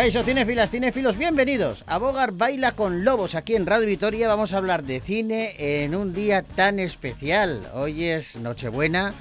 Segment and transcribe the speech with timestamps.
[0.00, 3.34] Caixo, cinefilas, cinefilos, bienvenidos a Bogar Baila con Lobos.
[3.34, 7.68] Aquí en Radio Vitoria vamos a hablar de cine en un día tan especial.
[7.74, 9.12] Hoy es Nochebuena.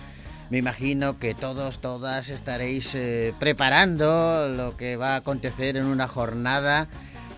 [0.50, 6.08] Me imagino que todos, todas estaréis eh, preparando lo que va a acontecer en una
[6.08, 6.88] jornada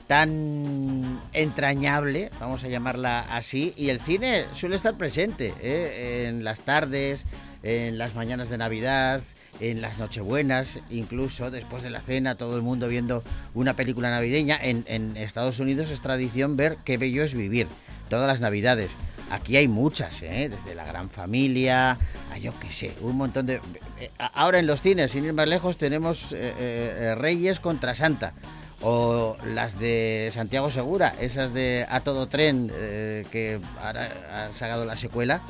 [0.06, 6.28] tan entrañable, vamos a llamarla así, y el cine suele estar presente ¿eh?
[6.28, 7.24] en las tardes,
[7.64, 9.24] en las mañanas de Navidad,
[9.60, 13.24] en las Nochebuenas, incluso después de la cena, todo el mundo viendo
[13.54, 14.58] una película navideña.
[14.62, 17.68] En, Estados Unidos es tradición ver qué bello es vivir,
[18.10, 18.92] todas las Navidades.
[19.30, 20.50] Aquí hay muchas, ¿eh?
[20.50, 21.98] desde la gran familia,
[22.32, 23.62] a yo qué sé, un montón de...
[24.00, 28.34] Eh, ahora en los cines, sin ir más lejos, tenemos eh, Reyes contra Santa
[28.82, 34.98] o las de Santiago Segura, esas de A Todo Tren, que ahora han sacado la
[34.98, 35.42] secuela.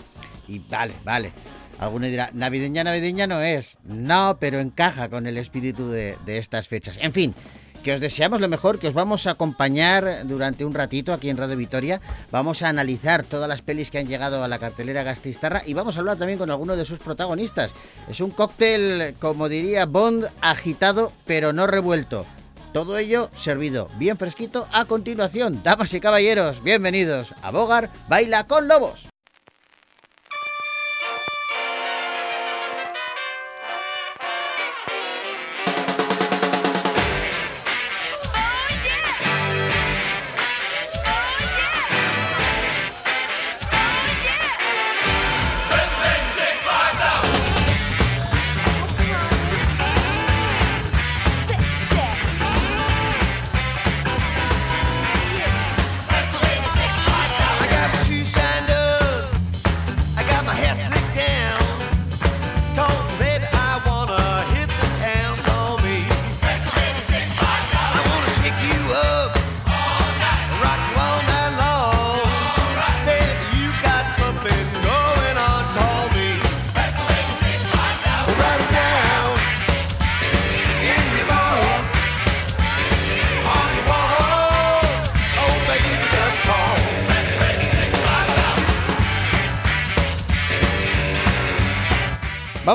[0.48, 1.32] Y vale, vale,
[1.82, 3.76] Alguno dirá, navideña, navideña no es.
[3.84, 7.00] No, pero encaja con el espíritu de, estas fechas.
[7.02, 7.34] En fin,
[7.84, 11.38] que os deseamos lo mejor, que os vamos a acompañar durante un ratito aquí en
[11.38, 12.00] Radio Vitoria.
[12.30, 15.96] Vamos a analizar todas las pelis que han llegado a la cartelera Gastistarra y vamos
[15.96, 17.72] a hablar también con alguno de sus protagonistas.
[18.08, 22.28] Es un cóctel, como diría Bond, agitado pero no revuelto.
[22.74, 25.62] Todo ello servido bien fresquito a continuación.
[25.64, 29.12] Damas y caballeros, bienvenidos a Bogar Baila con Lobos.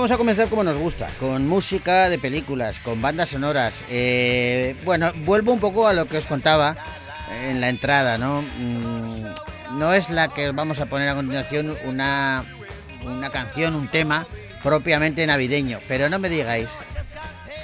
[0.06, 3.84] Vamos a comenzar como nos gusta, con música de películas, con bandas sonoras.
[3.88, 6.76] Eh, bueno, vuelvo un poco a lo que os contaba
[7.42, 8.42] en la entrada, ¿no?
[8.42, 12.44] Mm, no es la que vamos a poner a continuación una,
[13.02, 14.28] una canción, un tema
[14.62, 16.68] propiamente navideño, pero no me digáis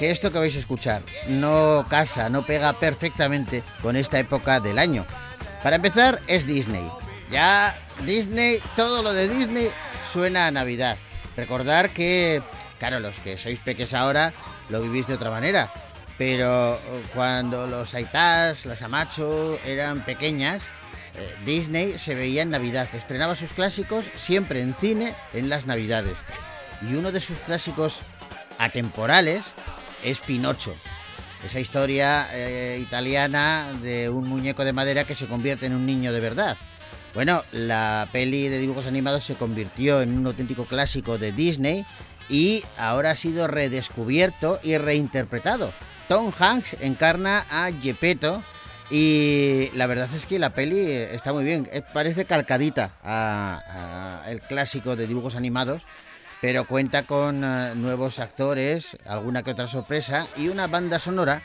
[0.00, 4.80] que esto que vais a escuchar no casa, no pega perfectamente con esta época del
[4.80, 5.06] año.
[5.62, 6.88] Para empezar, es Disney.
[7.30, 9.68] Ya Disney, todo lo de Disney
[10.12, 10.96] suena a Navidad.
[11.36, 12.42] Recordar que,
[12.78, 14.32] claro, los que sois peques ahora
[14.68, 15.70] lo vivís de otra manera,
[16.18, 16.78] pero
[17.14, 20.62] cuando los Aitas, las Amacho eran pequeñas,
[21.14, 26.18] eh, Disney se veía en Navidad, estrenaba sus clásicos siempre en cine en las Navidades.
[26.82, 28.00] Y uno de sus clásicos
[28.58, 29.44] atemporales
[30.02, 30.74] es Pinocho,
[31.44, 36.12] esa historia eh, italiana de un muñeco de madera que se convierte en un niño
[36.12, 36.56] de verdad.
[37.14, 41.84] Bueno, la peli de dibujos animados se convirtió en un auténtico clásico de Disney
[42.30, 45.72] y ahora ha sido redescubierto y reinterpretado.
[46.08, 48.42] Tom Hanks encarna a Gepetto
[48.90, 54.40] y la verdad es que la peli está muy bien, eh, parece calcadita a, el
[54.40, 55.82] clásico de dibujos animados,
[56.40, 61.42] pero cuenta con eh, nuevos actores, alguna que otra sorpresa y una banda sonora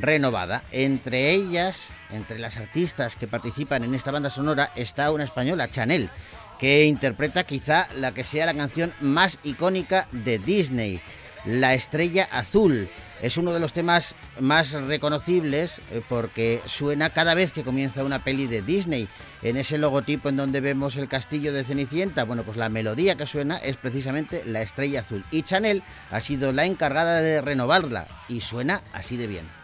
[0.00, 0.62] renovada.
[0.72, 6.10] Entre ellas, entre las artistas que participan en esta banda sonora, está una española, Chanel,
[6.58, 11.00] que interpreta quizá la que sea la canción más icónica de Disney,
[11.44, 12.88] La Estrella Azul.
[13.22, 18.24] Es uno de los temas más reconocibles eh, porque suena cada vez que comienza una
[18.24, 19.08] peli de Disney.
[19.42, 23.26] En ese logotipo en donde vemos el castillo de Cenicienta, bueno, pues la melodía que
[23.26, 25.24] suena es precisamente La Estrella Azul.
[25.30, 29.59] Y Chanel ha sido la encargada de renovarla y suena así de bien.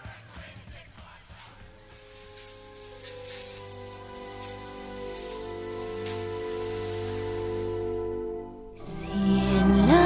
[8.79, 10.06] Seeing love.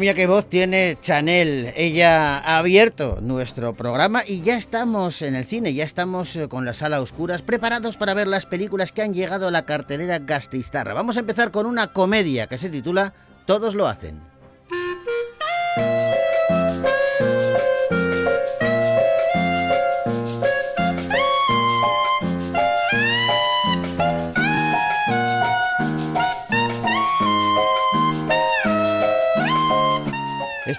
[0.00, 1.72] Mía, qué voz tiene Chanel.
[1.76, 6.64] Ella ha abierto nuestro programa y ya estamos en el cine, ya estamos eh, con
[6.64, 10.94] la sala oscuras, preparados para ver las películas que han llegado a la cartelera Gastistarra.
[10.94, 13.12] Vamos a empezar con una comedia que se titula
[13.44, 14.31] Todos lo hacen.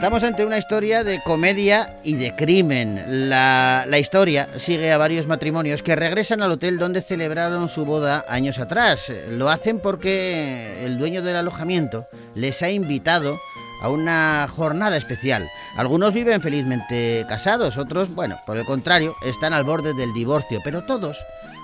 [0.04, 3.30] Estamos ante una historia de comedia y de crimen.
[3.30, 8.60] La, historia sigue a varios matrimonios que regresan al hotel donde celebraron su boda años
[8.60, 9.14] atrás.
[9.30, 12.06] Lo hacen porque el dueño del alojamiento
[12.36, 13.40] les ha invitado
[13.82, 15.50] a una jornada especial.
[15.78, 20.84] Algunos viven felizmente casados, otros, bueno, por el contrario, están al borde del divorcio, pero
[20.84, 21.18] todos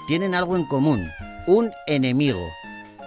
[0.07, 1.11] tienen algo en común,
[1.45, 2.47] un enemigo.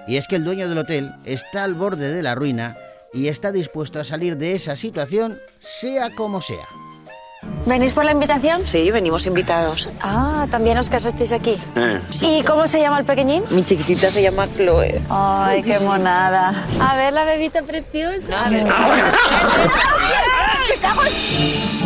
[0.06, 2.76] Y es que el dueño del hotel está al borde de la ruina
[3.12, 6.66] y está dispuesto a salir de esa situación sea como sea.
[7.66, 8.62] ¿Venís por la invitación?
[8.66, 9.90] Sí, venimos invitados.
[10.00, 11.58] Ah, ¿también os casasteis aquí?
[11.74, 12.00] Eh.
[12.22, 13.42] ¿Y cómo se llama el pequeñín?
[13.50, 15.00] Mi chiquitita se llama Chloe.
[15.10, 16.54] Ay, qué monada.
[16.80, 18.48] A ver la bebita preciosa.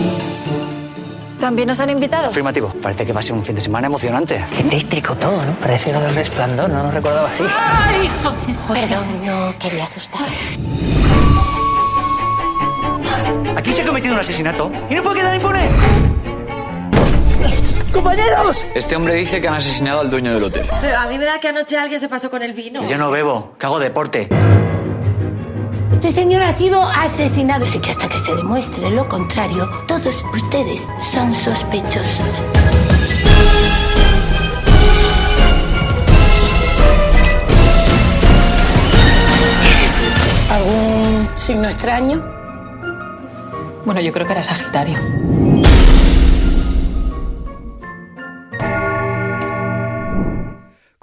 [1.40, 2.28] ¿También nos han invitado?
[2.30, 2.72] Afirmativo.
[2.82, 4.42] Parece que va a ser un fin de semana emocionante.
[4.58, 5.52] Eléctrico todo, ¿no?
[5.60, 7.44] Parece lo del resplandor, no lo recordaba así.
[8.68, 10.58] Perdón, no quería asustarles.
[13.56, 15.68] Aquí se ha cometido un asesinato y no puede quedar impune.
[17.92, 18.66] ¡Compañeros!
[18.74, 20.66] Este hombre dice que han asesinado al dueño del hotel.
[20.80, 22.86] Pero a mí me da que anoche alguien se pasó con el vino.
[22.88, 24.28] Yo no bebo, que hago deporte.
[25.96, 27.64] Este señor ha sido asesinado.
[27.64, 32.42] Así que hasta que se demuestre lo contrario, todos ustedes son sospechosos.
[40.50, 42.22] ¿Algún signo extraño?
[43.86, 44.98] Bueno, yo creo que era Sagitario.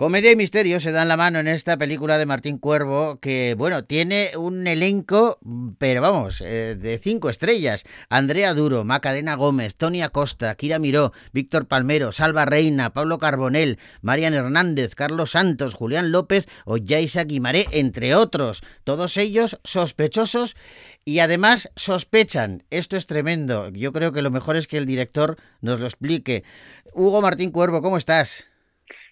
[0.03, 3.85] Comedia y misterio se dan la mano en esta película de Martín Cuervo que, bueno,
[3.85, 5.39] tiene un elenco,
[5.77, 7.85] pero vamos, eh, de cinco estrellas.
[8.09, 14.33] Andrea Duro, Macadena Gómez, Tony Acosta, Kira Miró, Víctor Palmero, Salva Reina, Pablo Carbonell, Marian
[14.33, 18.61] Hernández, Carlos Santos, Julián López o Yaisa Guimaré, entre otros.
[18.83, 20.57] Todos ellos sospechosos
[21.05, 22.63] y además sospechan.
[22.71, 23.69] Esto es tremendo.
[23.69, 26.43] Yo creo que lo mejor es que el director nos lo explique.
[26.91, 28.43] Hugo Martín Cuervo, ¿cómo estás?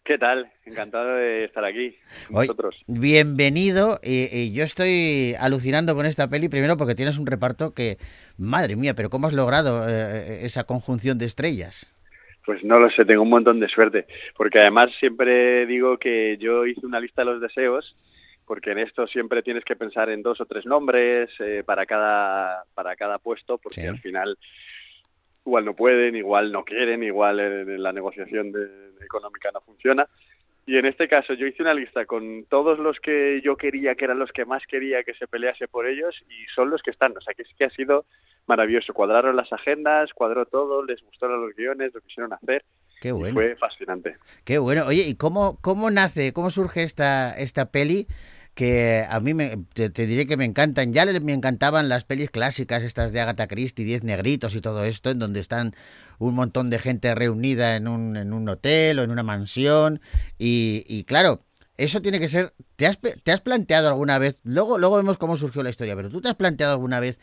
[0.04, 0.52] ¿Qué tal?
[0.66, 1.96] Encantado de estar aquí
[2.28, 2.84] con vosotros.
[2.88, 4.00] Bienvenido.
[4.02, 7.98] Y, yo estoy alucinando con esta peli, primero porque tienes un reparto que,
[8.38, 11.86] madre mía, pero ¿cómo has logrado eh, esa conjunción de estrellas?
[12.46, 16.66] Pues no lo sé, tengo un montón de suerte, porque además siempre digo que yo
[16.66, 17.96] hice una lista de los deseos,
[18.48, 22.64] porque en esto siempre tienes que pensar en dos o tres nombres eh, para cada
[22.74, 24.36] para cada puesto, porque al final
[25.46, 28.54] igual no pueden, igual no quieren, igual en, la negociación
[29.04, 30.08] económica no funciona.
[30.66, 34.06] Y en este caso yo hice una lista con todos los que yo quería, que
[34.06, 37.18] eran los que más quería que se pelease por ellos, y son los que están.
[37.18, 38.06] O sea, que es que ha sido
[38.46, 38.94] maravilloso.
[38.94, 42.64] Cuadraron las agendas, cuadró todo, les gustaron los guiones, lo quisieron hacer.
[43.02, 43.34] Qué bueno.
[43.34, 44.18] fue fascinante.
[44.46, 44.86] Qué bueno.
[44.86, 48.06] Oye, ¿y cómo, cómo nace, cómo surge esta, esta peli?
[48.62, 50.94] Que a mí me, te, diré que me encantan.
[50.94, 55.10] Ya me encantaban las pelis clásicas, estas de Agatha Christie, Diez Negritos y todo esto,
[55.10, 55.76] en donde están
[56.20, 60.00] un montón de gente reunida en un, en un hotel o en una mansión.
[60.38, 61.44] Y, claro,
[61.78, 62.54] eso tiene que ser.
[62.76, 64.38] ¿te has, ¿Te has planteado alguna vez?
[64.44, 67.20] Luego, luego vemos cómo surgió la historia, pero ¿tú te has planteado alguna vez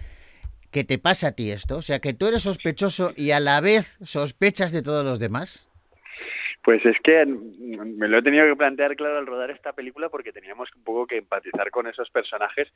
[0.72, 1.76] que te pasa a ti esto?
[1.76, 5.67] O sea, que tú eres sospechoso y a la vez sospechas de todos los demás.
[6.68, 10.34] Pues es que me lo he tenido que plantear claro al rodar esta película porque
[10.34, 12.68] teníamos un poco que empatizar con esos personajes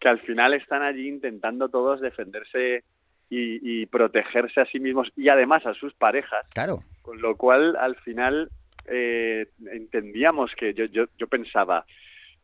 [0.00, 2.82] que al final están allí intentando todos defenderse
[3.30, 6.44] y, protegerse a sí mismos y además a sus parejas.
[6.54, 6.82] Claro.
[7.02, 8.50] Con lo cual al final
[8.86, 11.86] eh, entendíamos que yo, yo, yo pensaba,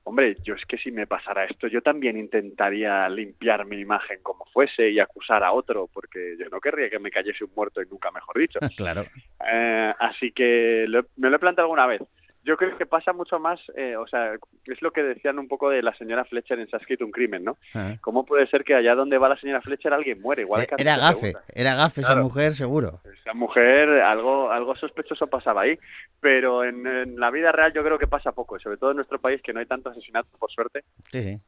[0.04, 4.44] hombre, yo es que si me pasara esto, yo también intentaría limpiar mi imagen como
[4.46, 7.86] fuese y acusar a otro, porque yo no querría que me cayese un muerto y
[7.86, 8.58] nunca mejor dicho.
[8.76, 9.04] claro.
[9.46, 12.02] Eh, así que me lo he planteado alguna vez
[12.44, 14.34] yo creo que pasa mucho más, eh, o sea,
[14.66, 17.12] es lo que decían un poco de la señora Fletcher en Se ha escrito un
[17.12, 17.56] crimen, ¿no?
[17.74, 17.96] Ah.
[18.00, 20.42] ¿Cómo puede ser que allá donde va la señora Fletcher alguien muere?
[20.42, 23.00] Igual eh, era gafe, era gafe esa mujer, seguro.
[23.20, 25.78] Esa mujer, algo, algo sospechoso pasaba ahí,
[26.20, 29.40] pero en, la vida real yo creo que pasa poco, sobre todo en nuestro país
[29.42, 30.82] que no hay tanto asesinato, por suerte.
[31.10, 31.40] Sí, sí.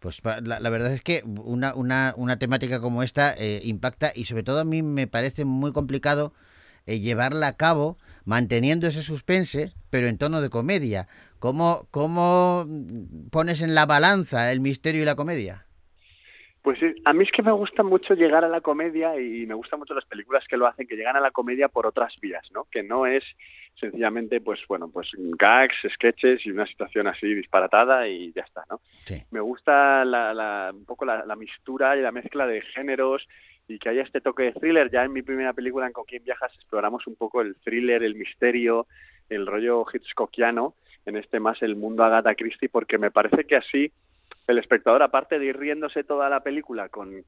[0.00, 4.42] Pues la, verdad es que una, una, una temática como esta eh, impacta y sobre
[4.42, 6.34] todo a mí me parece muy complicado
[6.86, 11.08] eh, llevarla a cabo manteniendo ese suspense, pero en tono de comedia.
[11.38, 12.66] ¿Cómo, ¿Cómo
[13.30, 15.66] pones en la balanza el misterio y la comedia?
[16.62, 19.52] Pues sí, a mí es que me gusta mucho llegar a la comedia y me
[19.52, 22.48] gustan mucho las películas que lo hacen, que llegan a la comedia por otras vías,
[22.54, 22.66] ¿no?
[22.70, 23.22] Que no es
[23.78, 28.80] sencillamente, pues bueno, pues gags, sketches y una situación así disparatada y ya está, ¿no?
[29.04, 29.22] Sí.
[29.30, 33.28] Me gusta la, la, un poco la, la mistura y la mezcla de géneros
[33.68, 34.90] y que haya este toque de thriller.
[34.90, 38.14] Ya en mi primera película, en Con quién viajas, exploramos un poco el thriller, el
[38.14, 38.86] misterio,
[39.28, 40.74] el rollo hitchcockiano,
[41.06, 43.92] en este más el mundo Agatha Christie, porque me parece que así
[44.46, 47.24] el espectador, aparte de ir riéndose toda la película con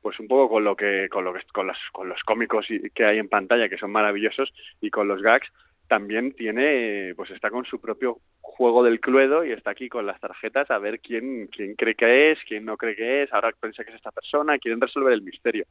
[0.00, 3.04] pues un poco con lo que con lo que con los con los cómicos que
[3.06, 5.48] hay en pantalla que son maravillosos y con los gags
[5.88, 8.18] también tiene pues está con su propio
[8.56, 12.30] juego del cluedo y está aquí con las tarjetas a ver quién quién cree que
[12.30, 15.22] es quién no cree que es ahora piensa que es esta persona quieren resolver el
[15.22, 15.66] misterio.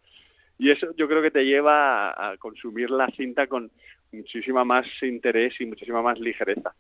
[0.58, 3.72] Y eso yo creo que te lleva a, a consumir la cinta con
[4.12, 6.74] muchísima más interés y muchísima más ligereza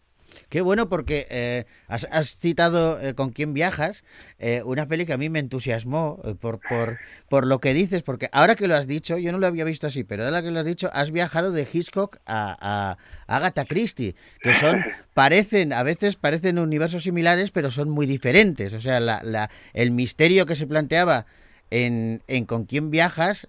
[0.49, 4.03] Qué bueno porque eh, has, has citado eh, con quién viajas,
[4.39, 6.99] eh, una peli que a mí me entusiasmó por, por,
[7.29, 9.87] por lo que dices, porque ahora que lo has dicho, yo no lo había visto
[9.87, 12.97] así, pero ahora que lo has dicho, has viajado de Hitchcock a,
[13.27, 18.73] a Agatha Christie, que son, parecen, a veces parecen universos similares, pero son muy diferentes.
[18.73, 21.25] O sea, la, la, el misterio que se planteaba
[21.71, 23.47] en, en con quién viajas...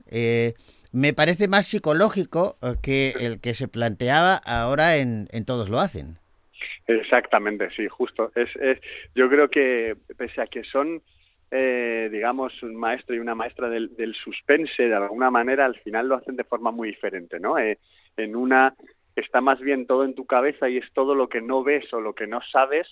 [0.95, 6.21] Me parece más psicológico que el que se planteaba ahora en, en Todos lo hacen.
[6.87, 8.30] Exactamente, sí, justo.
[8.35, 8.78] Es, es,
[9.14, 11.02] yo creo que pese a que son,
[11.50, 16.09] eh, digamos, un maestro y una maestra del, del, suspense, de alguna manera, al final
[16.09, 17.59] lo hacen de forma muy diferente, ¿no?
[17.59, 17.78] Eh,
[18.16, 18.75] en una
[19.16, 22.00] está más bien todo en tu cabeza y es todo lo que no ves o
[22.00, 22.88] lo que no sabes.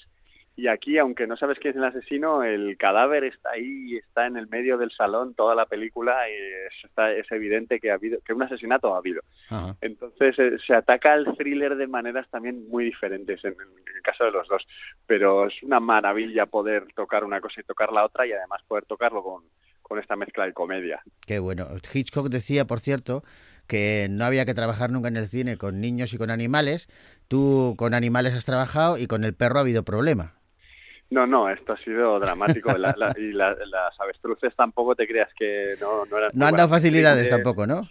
[0.55, 4.37] Y aquí, aunque no sabes quién es el asesino, el cadáver está ahí, está en
[4.37, 8.19] el medio del salón toda la película y es, está, es evidente que ha habido,
[8.21, 9.23] que un asesinato ha habido.
[9.49, 9.77] Ajá.
[9.81, 14.25] Entonces eh, se ataca al thriller de maneras también muy diferentes en, en, el caso
[14.25, 14.67] de los dos.
[15.07, 18.85] Pero es una maravilla poder tocar una cosa y tocar la otra y además poder
[18.85, 19.45] tocarlo con,
[19.81, 21.03] con esta mezcla de comedia.
[21.27, 21.69] Qué bueno.
[21.93, 23.23] Hitchcock decía, por cierto,
[23.67, 26.89] que no había que trabajar nunca en el cine con niños y con animales.
[27.29, 30.42] Tú con animales has trabajado y con el perro ha habido problema.
[31.13, 32.73] No, no, esto ha sido dramático.
[32.79, 36.31] La, la, y la, las avestruces tampoco te creas que no, no eran.
[36.33, 37.87] No han dado facilidades actrices, tampoco, ¿no?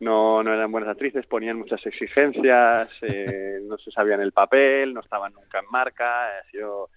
[0.00, 5.00] No, no eran buenas actrices, ponían muchas exigencias, eh, no se sabían el papel, no
[5.00, 6.38] estaban nunca en marca.
[6.38, 6.88] Ha sido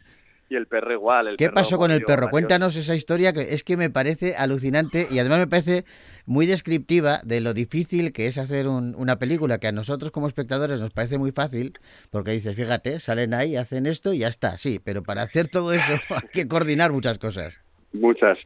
[0.49, 1.27] y el perro igual.
[1.27, 2.29] El ¿Qué perro pasó con el perro?
[2.29, 5.85] Cuéntanos esa historia que es que me parece alucinante y además me parece
[6.25, 10.27] muy descriptiva de lo difícil que es hacer un, una película que a nosotros como
[10.27, 11.73] espectadores nos parece muy fácil
[12.11, 15.73] porque dices, fíjate, salen ahí, hacen esto y ya está, sí, pero para hacer todo
[15.73, 17.61] eso hay que coordinar muchas cosas.
[17.93, 18.37] Muchas.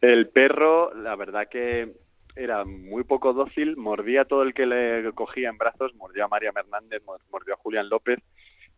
[0.00, 1.92] El perro, la verdad que
[2.36, 6.52] era muy poco dócil, mordía todo el que le cogía en brazos, mordió a María
[6.54, 8.18] Hernández, mordió a Julián López,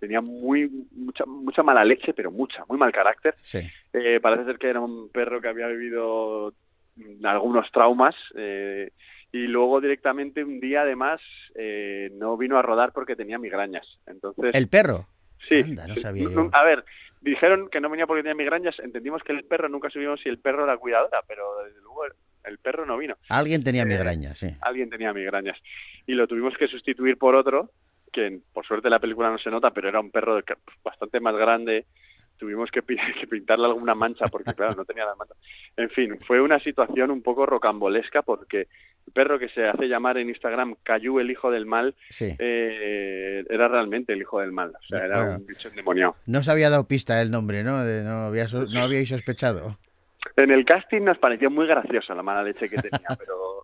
[0.03, 3.37] tenía muy mucha mucha mala leche, pero mucha, muy mal carácter.
[3.43, 3.61] Sí.
[3.93, 6.53] Eh, parece ser que era un perro que había vivido
[7.23, 8.91] algunos traumas eh,
[9.31, 11.21] y luego directamente un día además
[11.55, 13.87] eh, no vino a rodar porque tenía migrañas.
[14.09, 15.07] Entonces el perro.
[15.49, 15.61] Sí.
[15.61, 16.27] Anda, no sabía.
[16.51, 16.85] A ver,
[17.21, 20.41] dijeron que no venía porque tenía migrañas, entendimos que el perro nunca supimos si el
[20.41, 22.07] perro era cuidadora, pero desde luego
[22.43, 23.17] el perro no vino.
[23.29, 24.49] Alguien tenía migrañas, sí.
[24.63, 25.57] Alguien tenía migrañas
[26.09, 27.71] y lo tuvimos que sustituir por otro
[28.13, 30.41] que por suerte la película no se nota, pero era un perro
[30.85, 31.87] bastante más grande.
[32.37, 32.83] Tuvimos que,
[33.21, 35.37] que pintarle alguna mancha porque, claro, no tenía las manchas.
[35.77, 38.69] En fin, fue una situación un poco rocambolesca porque
[39.07, 42.37] el perro que se hace llamar en Instagram Cayu el hijo del mal sí.
[42.39, 44.71] eh, era realmente el hijo del mal.
[44.71, 46.17] O sea, era bueno, un bicho endemoniado.
[46.27, 47.85] No se había dado pista el nombre, ¿no?
[47.85, 49.79] De, no, había, no habíais sospechado.
[50.37, 53.62] En el casting nos pareció muy graciosa la mala leche que tenía, pero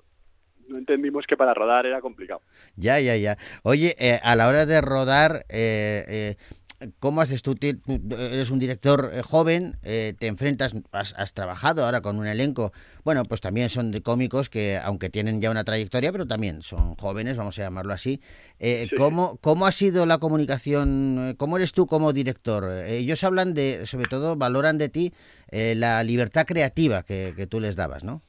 [0.68, 2.42] no entendimos que para rodar era complicado.
[2.76, 3.36] Ya, ya, ya.
[3.62, 6.36] Oye, eh, a la hora de rodar, eh,
[6.80, 7.54] eh, ¿cómo haces tú?
[7.54, 7.66] Tú
[8.10, 12.72] eres un director eh, joven, eh, te enfrentas, has, has, trabajado ahora con un elenco,
[13.04, 16.94] bueno, pues también son de cómicos que, aunque tienen ya una trayectoria, pero también son
[16.96, 18.20] jóvenes, vamos a llamarlo así.
[18.60, 18.88] Sí.
[18.96, 21.34] ¿cómo, ¿Cómo ha sido la comunicación?
[21.38, 22.70] ¿Cómo eres tú como director?
[22.86, 25.12] Ellos hablan de, sobre todo, valoran de ti
[25.50, 28.22] la libertad creativa que, que tú les dabas, ¿no?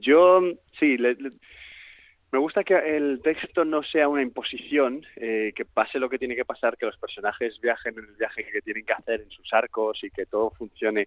[0.00, 0.42] Yo,
[0.78, 1.32] sí, le, le,
[2.34, 6.34] me gusta que el texto no sea una imposición, eh, que pase lo que tiene
[6.34, 9.52] que pasar, que los personajes viajen en el viaje que tienen que hacer en sus
[9.52, 11.06] arcos y que todo funcione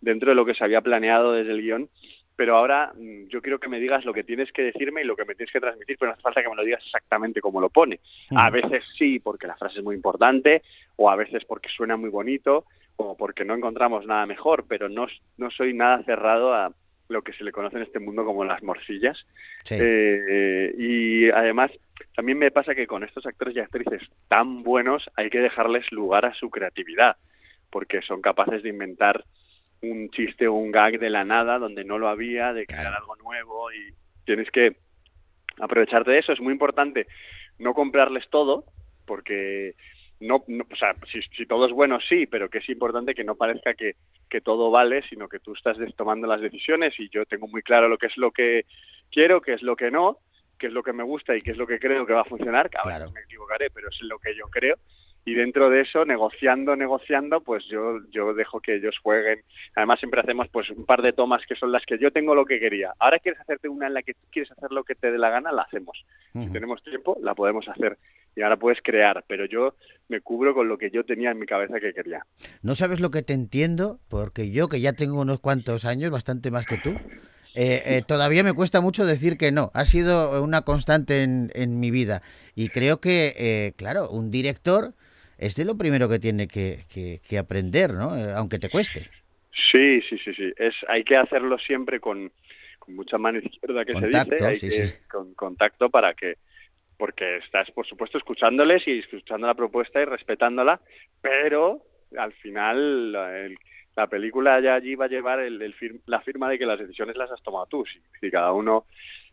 [0.00, 1.88] dentro de lo que se había planeado desde el guion.
[2.36, 5.16] Pero ahora mm, yo quiero que me digas lo que tienes que decirme y lo
[5.16, 7.60] que me tienes que transmitir, pero no hace falta que me lo digas exactamente como
[7.60, 7.98] lo pone.
[8.36, 10.62] A veces sí, porque la frase es muy importante,
[10.94, 15.08] o a veces porque suena muy bonito, o porque no encontramos nada mejor, pero no,
[15.36, 16.72] no soy nada cerrado a,
[17.10, 19.26] lo que se le conoce en este mundo como las morcillas.
[19.64, 19.76] Sí.
[19.78, 21.70] Eh, y además,
[22.14, 26.24] también me pasa que con estos actores y actrices tan buenos hay que dejarles lugar
[26.24, 27.16] a su creatividad,
[27.70, 29.24] porque son capaces de inventar
[29.82, 33.16] un chiste o un gag de la nada donde no lo había, de crear algo
[33.16, 33.92] nuevo y
[34.24, 34.76] tienes que
[35.58, 36.32] aprovecharte de eso.
[36.32, 37.06] Es muy importante
[37.58, 38.64] no comprarles todo
[39.06, 39.74] porque
[40.20, 43.36] no, o sea, si, si, todo es bueno, sí, pero que es importante que no
[43.36, 43.96] parezca que,
[44.28, 47.88] que, todo vale, sino que tú estás tomando las decisiones y yo tengo muy claro
[47.88, 48.66] lo que es lo que
[49.10, 50.18] quiero, qué es lo que no,
[50.58, 52.24] qué es lo que me gusta y qué es lo que creo que va a
[52.24, 54.76] funcionar, que a veces me equivocaré, pero es lo que yo creo
[55.24, 59.40] y dentro de eso negociando negociando pues yo yo dejo que ellos jueguen.
[59.74, 62.44] Además siempre hacemos pues un par de tomas que son las que yo tengo lo
[62.44, 62.92] que quería.
[62.98, 65.52] Ahora quieres hacerte una en la que quieres hacer lo que te dé la gana
[65.52, 66.04] la hacemos.
[66.32, 67.98] Si tenemos tiempo la podemos hacer.
[68.36, 69.74] Y ahora puedes crear pero yo
[70.08, 72.24] me cubro con lo que yo tenía en mi cabeza que quería.
[72.62, 76.50] No sabes lo que te entiendo porque yo que ya tengo unos cuantos años bastante
[76.50, 76.94] más que tú
[77.54, 79.70] eh, eh, todavía me cuesta mucho decir que no.
[79.74, 82.22] Ha sido una constante en, en mi vida.
[82.54, 84.94] Y creo que, eh, claro, un director
[85.40, 86.84] este es lo primero que tiene que,
[87.26, 88.16] que, aprender, ¿no?
[88.16, 89.08] Eh, aunque te cueste.
[89.72, 90.52] Sí, sí, sí, sí.
[90.56, 92.30] Es, hay que hacerlo siempre con,
[92.78, 96.34] con mucha mano izquierda que se dice, hay que, con contacto para que,
[96.98, 100.80] porque estás, por supuesto, escuchándoles y escuchando la propuesta y respetándola,
[101.22, 101.80] pero
[102.16, 103.12] al final
[103.96, 105.74] la película ya allí va a llevar el,
[106.06, 107.84] la firma de que las decisiones las has tomado tú.
[108.20, 108.84] Si, cada uno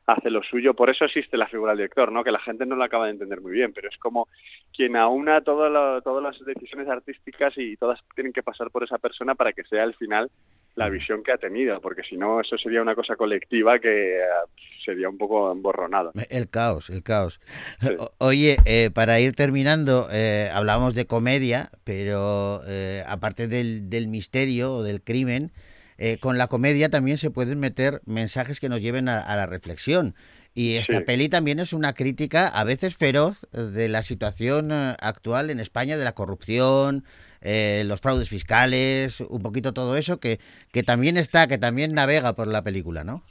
[0.07, 0.73] hace lo suyo.
[0.73, 2.23] Por eso existe la figura del director, ¿no?
[2.23, 4.27] Que la gente no lo acaba de entender muy bien, pero es como
[4.73, 9.51] quien aúna todas las decisiones artísticas y todas tienen que pasar por esa persona para
[9.53, 10.31] que sea al final
[10.75, 14.21] la visión que ha tenido, porque si no, eso sería una cosa colectiva que eh,
[14.85, 16.11] sería un poco emborronado.
[16.29, 17.41] El caos, el caos.
[18.19, 22.61] Oye, eh, para ir terminando, eh, hablamos de comedia, pero
[23.07, 25.51] aparte del, del misterio o del crimen,
[25.97, 30.15] eh, con la comedia también se pueden meter mensajes que nos lleven a, la reflexión.
[30.53, 35.51] Y esta peli también es una crítica, a veces feroz, de la situación eh, actual
[35.51, 37.03] en España, de la corrupción,
[37.41, 40.39] eh, los fraudes fiscales, un poquito todo eso, que,
[40.71, 43.23] que también está, que también navega por la película, ¿no?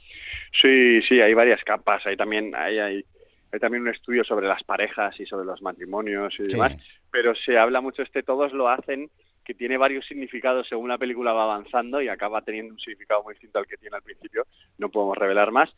[0.61, 2.05] Sí, sí, hay varias capas.
[2.05, 3.05] Hay también, hay, hay,
[3.51, 6.73] hay también un estudio sobre las parejas y sobre los matrimonios y demás,
[7.11, 9.09] pero se habla mucho este, todos lo hacen
[9.47, 13.33] que tiene varios significados según la película va avanzando y acaba teniendo un significado muy
[13.33, 14.45] distinto al que tiene al principio,
[14.77, 15.73] no podemos revelar más.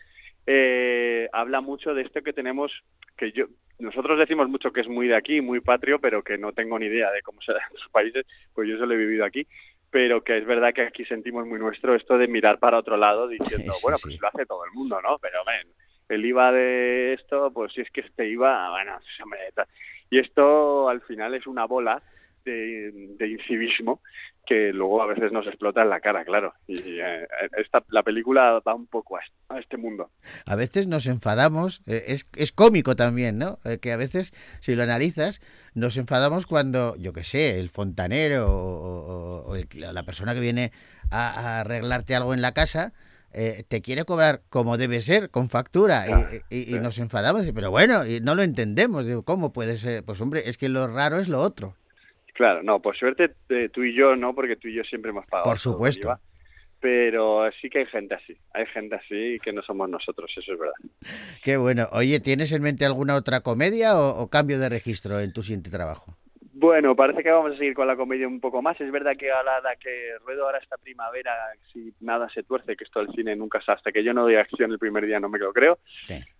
[0.48, 2.72] Eh, habla mucho de esto que tenemos,
[3.16, 3.46] que yo,
[3.78, 6.88] nosotros decimos mucho que es muy de aquí, muy patrio, pero que no tengo ni
[6.88, 9.46] idea de cómo será en otros países, pues yo solo he vivido aquí,
[9.92, 13.28] pero que es verdad que aquí sentimos muy nuestro esto de mirar para otro lado
[13.28, 15.20] diciendo, bueno, pues lo hace todo el mundo, ¿no?
[15.20, 15.68] Pero ven,
[16.10, 19.40] el IVA de esto, pues si es que este IVA, bueno, hombre,
[20.10, 22.02] y esto al final es una bola
[22.46, 24.02] de, incivismo
[24.46, 26.56] que luego a veces nos explota en la cara, claro.
[26.68, 30.10] Y eh, esta, la película va un poco a, este mundo.
[30.48, 33.60] A veces nos enfadamos, eh, es, es cómico también, ¿no?
[33.64, 35.40] Eh, que a veces, si lo analizas,
[35.76, 40.72] nos enfadamos cuando, yo qué sé, el fontanero o, la persona que viene
[41.12, 42.94] a, arreglarte algo en la casa,
[43.32, 46.06] te quiere cobrar como debe ser, con factura,
[46.50, 50.04] y, nos enfadamos, pero bueno, y no lo entendemos, digo, ¿cómo puede ser?
[50.04, 51.76] Pues hombre, es que lo raro es lo otro.
[52.40, 55.26] Claro, no, por suerte eh, tú y yo no, porque tú y yo siempre hemos
[55.26, 55.50] pagado.
[55.50, 56.18] Por supuesto.
[56.80, 60.58] pero sí que hay gente así, hay gente así que no somos nosotros, eso es
[60.58, 60.74] verdad.
[61.44, 61.90] Qué bueno.
[61.92, 66.16] Oye, ¿tienes en mente alguna otra comedia o cambio de registro en tu siguiente trabajo?
[66.60, 68.80] Bueno, parece que vamos a seguir con la comedia un poco más.
[68.82, 71.32] Es verdad que a la que ruedo ahora esta primavera,
[71.72, 74.36] si nada se tuerce, que esto del cine nunca se hasta que yo no doy
[74.36, 75.80] acción el primer día no me lo creo.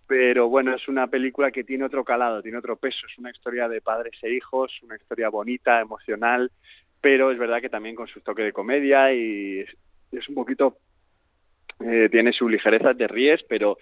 [0.06, 3.06] Pero bueno, es una película que tiene otro calado, tiene otro peso.
[3.10, 6.52] Es una historia de padres e hijos, una historia bonita, emocional,
[7.00, 9.64] pero es verdad que también con su toque de comedia y
[10.12, 10.76] es, un poquito...
[11.82, 13.78] Eh, tiene su ligereza, te ríes, pero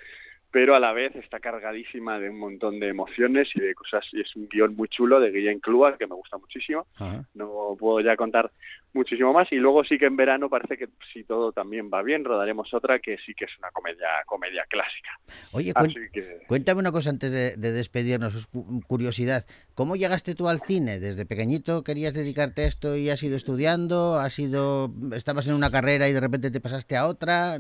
[0.50, 4.20] pero a la vez está cargadísima de un montón de emociones y de cosas, y
[4.20, 6.86] es un guion muy chulo de Guillén Clua, que me gusta muchísimo.
[7.34, 8.50] No puedo ya contar
[8.94, 9.50] muchísimo más.
[9.52, 12.98] Y luego sí que en verano parece que si todo también va bien, rodaremos otra
[12.98, 15.10] que sí que es una comedia comedia clásica.
[15.52, 15.72] Oye,
[16.46, 18.48] cuéntame una cosa antes de, despedirnos,
[18.86, 19.44] curiosidad.
[19.74, 20.98] ¿Cómo llegaste tú al cine?
[20.98, 24.16] ¿Desde pequeñito querías dedicarte a esto y has ido estudiando?
[24.16, 27.58] ¿Has ido, estabas en una carrera y de repente te pasaste a otra?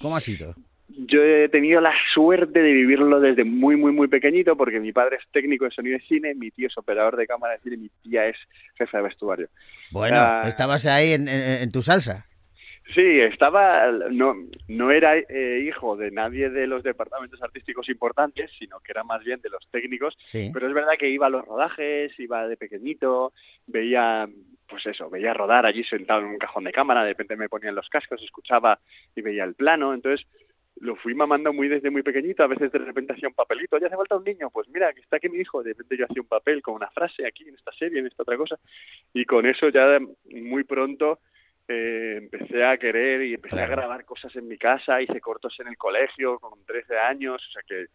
[0.00, 0.54] ¿Cómo ha sido?
[0.96, 5.16] Yo he tenido la suerte de vivirlo desde muy, muy, muy pequeñito, porque mi padre
[5.16, 7.88] es técnico de sonido de cine, mi tío es operador de cámara de cine, mi
[8.02, 8.36] tía es
[8.76, 9.48] jefa de vestuario.
[9.90, 12.26] Bueno, estabas ahí en, tu salsa.
[12.94, 14.34] Sí, estaba, no,
[14.66, 19.22] no era eh, hijo de nadie de los departamentos artísticos importantes, sino que era más
[19.22, 20.18] bien de los técnicos,
[20.52, 23.32] pero es verdad que iba a los rodajes, iba de pequeñito,
[23.66, 24.28] veía,
[24.68, 27.76] pues eso, veía rodar allí sentado en un cajón de cámara, de repente me ponían
[27.76, 28.80] los cascos, escuchaba
[29.14, 30.26] y veía el plano, entonces
[30.80, 33.86] lo fui mamando muy desde muy pequeñito, a veces de repente hacía un papelito, ya
[33.86, 36.22] hace falta un niño, pues mira, que está aquí mi hijo, de repente yo hacía
[36.22, 38.58] un papel con una frase aquí en esta serie, en esta otra cosa,
[39.14, 39.98] y con eso ya
[40.32, 41.20] muy pronto
[41.68, 43.72] eh, empecé a querer y empecé Claro.
[43.72, 47.52] a grabar cosas en mi casa, hice cortos en el colegio con 13 años, o
[47.52, 47.86] sea que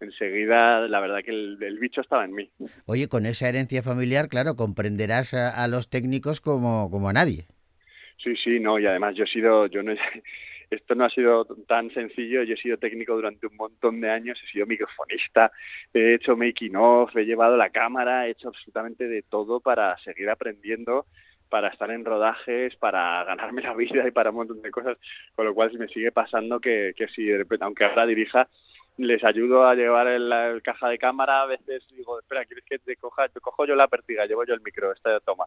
[0.00, 2.50] enseguida la verdad que el, el bicho estaba en mí.
[2.86, 7.46] Oye, con esa herencia familiar, claro, comprenderás a, a los técnicos como, como a nadie.
[8.22, 9.98] Sí, sí, no, y además yo he sido, yo no he-
[10.70, 14.40] esto no ha sido tan sencillo, yo he sido técnico durante un montón de años,
[14.42, 15.52] he sido microfonista,
[15.92, 20.30] he hecho making of, he llevado la cámara, he hecho absolutamente de todo para seguir
[20.30, 21.06] aprendiendo,
[21.48, 24.98] para estar en rodajes, para ganarme la vida y para un montón de cosas,
[25.34, 27.28] con lo cual me sigue pasando que, que si
[27.60, 28.48] aunque ahora dirija,
[28.96, 32.78] les ayudo a llevar el, el caja de cámara, a veces digo, espera, ¿quieres que
[32.78, 33.28] te coja?
[33.28, 35.46] Te cojo yo la pertiga, llevo yo el micro, esta toma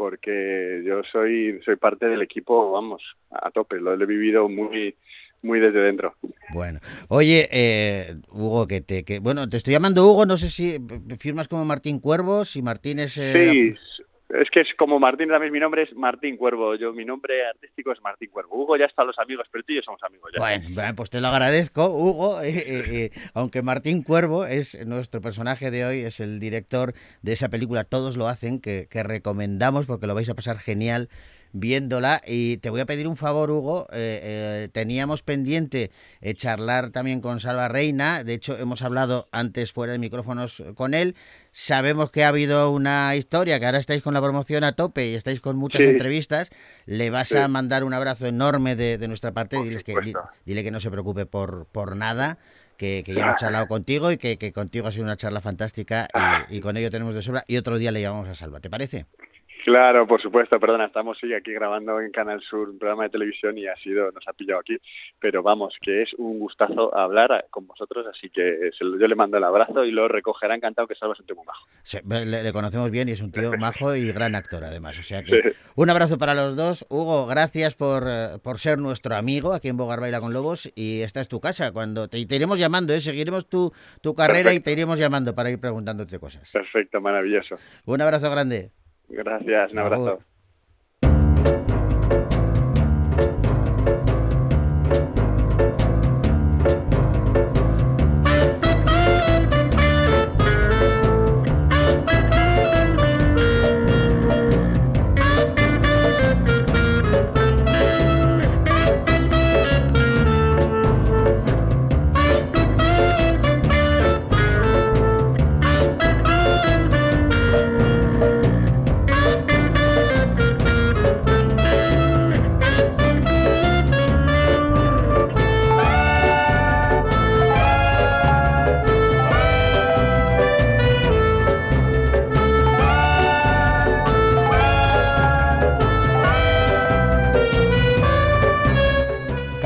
[0.00, 4.96] porque yo soy soy parte del equipo, vamos, a tope, lo he vivido muy
[5.42, 6.14] muy desde dentro.
[6.54, 10.78] Bueno, oye, eh, Hugo, que te, que, bueno, te estoy llamando Hugo, no sé si
[11.18, 13.18] firmas como Martín Cuervo, si Martín es...
[13.18, 17.04] eh, Sí, es que es como Martín también mi nombre es Martín Cuervo, yo mi
[17.04, 18.56] nombre artístico es Martín Cuervo.
[18.56, 20.40] Hugo ya están los amigos, pero tú y yo somos amigos ya.
[20.40, 22.40] Bueno, pues te lo agradezco, Hugo.
[23.34, 28.16] aunque Martín Cuervo es nuestro personaje de hoy, es el director de esa película Todos
[28.16, 31.08] lo hacen, que, que recomendamos porque lo vais a pasar genial
[31.52, 32.20] viéndola.
[32.26, 33.86] Y te voy a pedir un favor, Hugo.
[33.92, 38.24] eh, eh, teníamos pendiente eh, charlar también con Salva Reina.
[38.24, 41.14] De hecho, hemos hablado antes fuera de micrófonos con él.
[41.52, 45.14] Sabemos que ha habido una historia, que ahora estáis con la promoción a tope y
[45.14, 45.88] estáis con muchas Sí.
[45.88, 46.50] entrevistas.
[46.86, 47.36] Le vas Sí.
[47.36, 49.56] a mandar un abrazo enorme de, de nuestra parte.
[49.56, 50.30] Por Diles que, di- supuesto.
[50.46, 52.38] dile que no se preocupe por, por nada.
[52.76, 56.08] Que, que ya hemos charlado contigo y que, que contigo ha sido una charla fantástica
[56.48, 57.44] y, y con ello tenemos de sobra.
[57.46, 59.04] Y otro día le llamamos a Salva, ¿te parece?
[59.64, 63.66] Claro, por supuesto, perdona, estamos aquí grabando en Canal Sur un programa de televisión y
[63.66, 64.76] ha sido, nos ha pillado aquí,
[65.18, 69.14] pero vamos, que es un gustazo hablar con vosotros, así que se lo- yo le
[69.14, 71.66] mando el abrazo y lo recogerá encantado que salvas un tipo bajo.
[71.82, 74.98] Se- Le, le conocemos bien y es un tío majo y gran actor además.
[74.98, 76.86] O sea que un abrazo para los dos.
[76.88, 81.00] Hugo, gracias por, eh, por ser nuestro amigo aquí en Bogar Baila con Lobos y
[81.02, 81.72] esta es tu casa.
[81.72, 83.00] Cuando te, te iremos llamando, ¿eh?
[83.00, 86.50] seguiremos tu, tu carrera y te iremos llamando para ir preguntándote cosas.
[86.52, 87.56] Perfecto, maravilloso.
[87.86, 88.70] Un abrazo grande.
[89.10, 90.20] Gracias, un abrazo.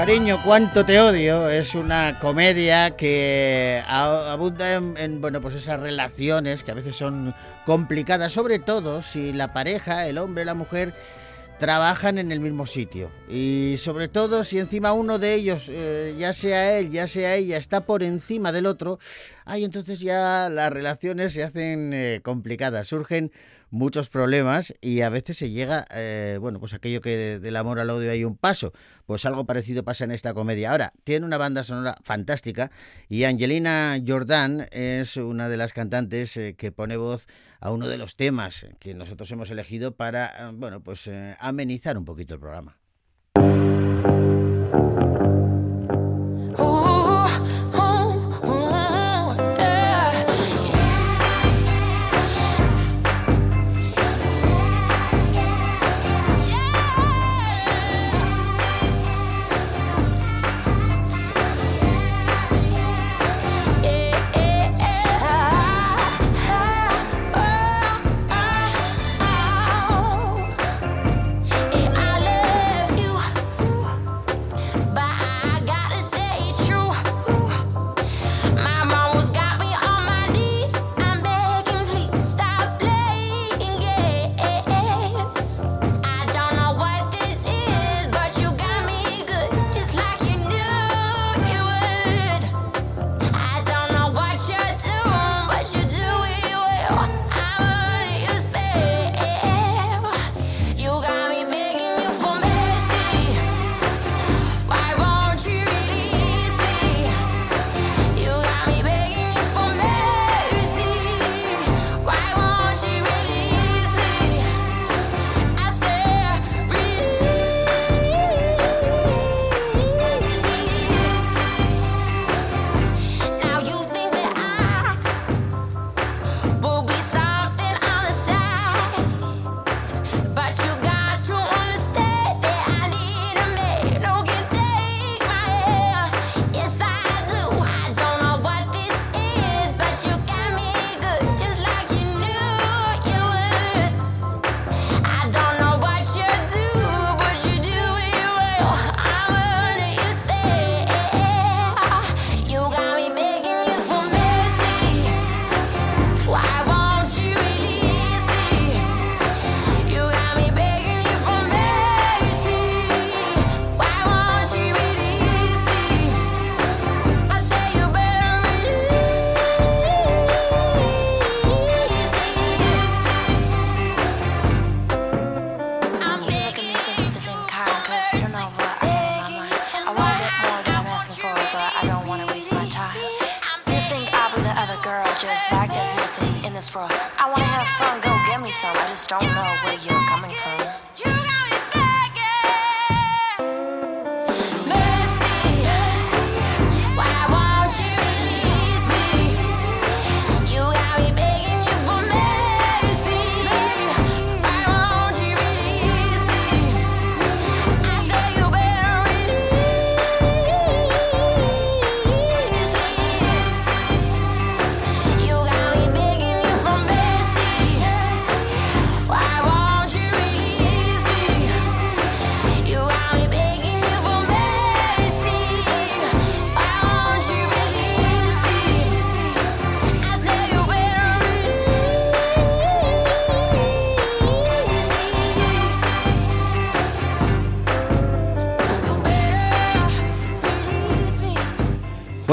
[0.07, 6.62] Cariño, cuánto te odio es una comedia que abunda en, en, bueno pues esas relaciones
[6.62, 10.93] que a veces son complicadas, sobre todo si la pareja, el hombre, la mujer
[11.59, 13.11] trabajan en el mismo sitio.
[13.31, 17.57] Y sobre todo si encima uno de ellos, eh, ya sea él, ya sea ella,
[17.57, 18.99] está por encima del otro,
[19.47, 23.33] ay entonces ya las relaciones se hacen eh, complicadas, surgen
[23.74, 27.80] muchos problemas y a veces se llega, eh, bueno, pues aquello que de- del amor
[27.80, 28.72] al odio hay un paso.
[29.04, 30.70] Pues algo parecido pasa en esta comedia.
[30.70, 32.70] Ahora, tiene una banda sonora fantástica
[33.08, 37.26] y Angelina Jordan es una de las cantantes eh, que pone voz
[37.60, 41.10] a uno de los temas que nosotros hemos elegido para, eh, bueno, pues
[41.40, 42.78] amenizar un poquito el programa.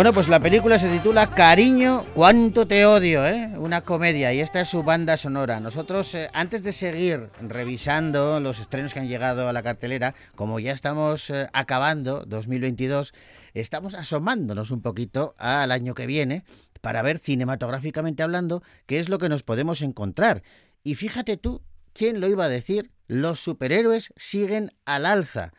[0.02, 3.52] Bueno, pues la película se titula Cariño, cuánto te odio, ¿eh?
[3.56, 5.60] Una comedia y esta es su banda sonora.
[5.60, 10.60] Nosotros, eh, antes de seguir revisando los estrenos que han llegado a la cartelera, como
[10.60, 13.14] ya estamos eh, acabando 2022,
[13.54, 16.46] estamos asomándonos un poquito al año que viene
[16.82, 20.42] para ver cinematográficamente hablando qué es lo que nos podemos encontrar.
[20.84, 21.62] Y fíjate tú,
[21.94, 22.90] ¿quién lo iba a decir?
[23.06, 25.52] Los superhéroes siguen al alza.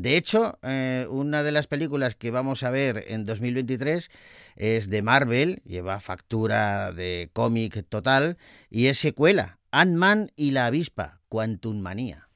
[0.00, 4.10] De hecho, eh, una de las películas que vamos a ver en 2023
[4.56, 8.38] es de Marvel, lleva factura de cómic total
[8.70, 12.28] y es secuela, Ant-Man y la avispa, Quantum Manía.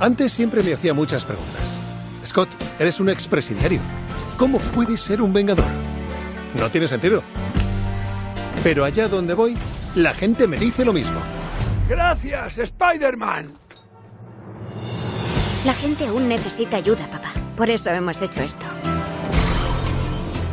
[0.00, 1.78] Antes siempre me hacía muchas preguntas.
[2.22, 3.80] Scott, eres un expresidiario.
[4.36, 5.72] ¿Cómo puedes ser un vengador?
[6.60, 7.22] No tiene sentido.
[8.62, 9.56] Pero allá donde voy,
[9.94, 11.20] la gente me dice lo mismo.
[11.88, 13.63] Gracias, Spider-Man.
[15.64, 17.32] La gente aún necesita ayuda, papá.
[17.56, 18.66] Por eso hemos hecho esto.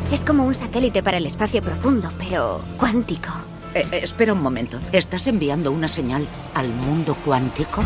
[0.10, 3.28] Es como un satélite para el espacio profundo, pero cuántico.
[3.74, 4.80] Eh, eh, espera un momento.
[4.94, 7.84] ¿Estás enviando una señal al mundo cuántico?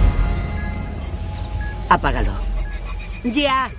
[1.90, 2.32] Apágalo.
[3.24, 3.72] ¡Ya!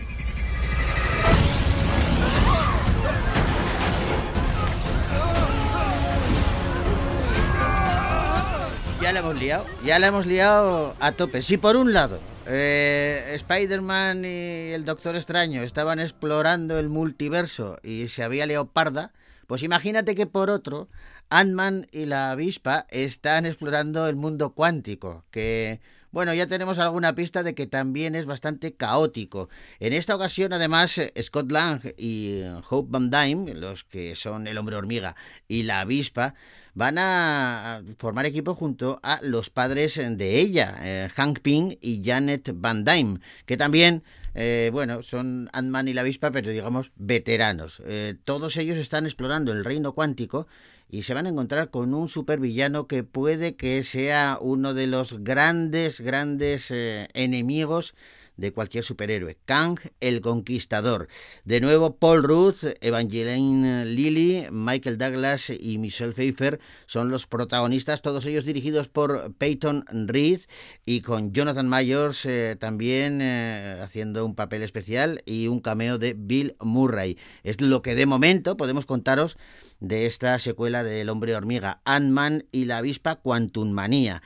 [9.01, 11.43] Ya la hemos liado, ya la hemos liado a tope.
[11.43, 18.09] Si por un lado eh, Spider-Man y el Doctor Extraño estaban explorando el multiverso y
[18.09, 19.13] se había liado parda,
[19.47, 20.89] pues imagínate que por otro,
[21.29, 25.81] Ant-Man y la avispa están explorando el mundo cuántico, que
[26.13, 29.51] bueno, ya tenemos alguna pista de que también es bastante caótico.
[29.81, 34.77] En esta ocasión, además, Scott Lang y Hope Van Dyne, los que son el hombre
[34.77, 35.15] hormiga
[35.47, 36.35] y la avispa,
[36.77, 42.53] van a formar equipo junto a los padres de ella, eh, Hank Pym y Janet
[42.55, 44.05] Van Dyne, que también
[44.39, 47.81] eh, bueno, son Ant-Man y la avispa, pero digamos veteranos.
[47.87, 50.47] Eh, todos ellos están explorando el reino cuántico
[50.91, 55.25] y se van a encontrar con un supervillano que puede que sea uno de los
[55.25, 57.95] grandes, grandes eh, enemigos
[58.37, 59.37] de cualquier superhéroe.
[59.45, 61.09] Kang el Conquistador.
[61.45, 68.27] De nuevo, Paul Rudd, Evangeline Lilly, Michael Douglas y Michelle Pfeiffer son los protagonistas, todos
[68.27, 70.41] ellos dirigidos por Peyton Reed
[70.85, 76.15] y con Jonathan Myers eh, también eh, haciendo un papel especial y un cameo de
[76.17, 77.19] Bill Murray.
[77.43, 79.37] Es lo que de momento podemos contaros
[79.81, 84.23] de esta secuela del hombre hormiga, Ant-Man y la avispa Quantum Manía.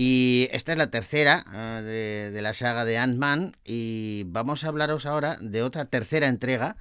[0.00, 1.44] Y esta es la tercera
[1.82, 6.76] de, de, la saga de Ant-Man y vamos a hablaros ahora de otra tercera entrega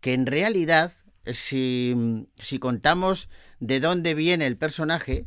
[0.00, 0.90] que en realidad,
[1.26, 3.28] si, si contamos
[3.60, 5.26] de dónde viene el personaje,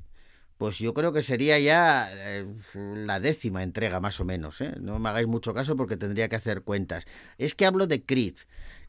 [0.58, 4.60] pues yo creo que sería ya eh, la décima entrega más o menos.
[4.62, 4.74] ¿eh?
[4.80, 7.06] No me hagáis mucho caso porque tendría que hacer cuentas.
[7.38, 8.38] Es que hablo de Creed.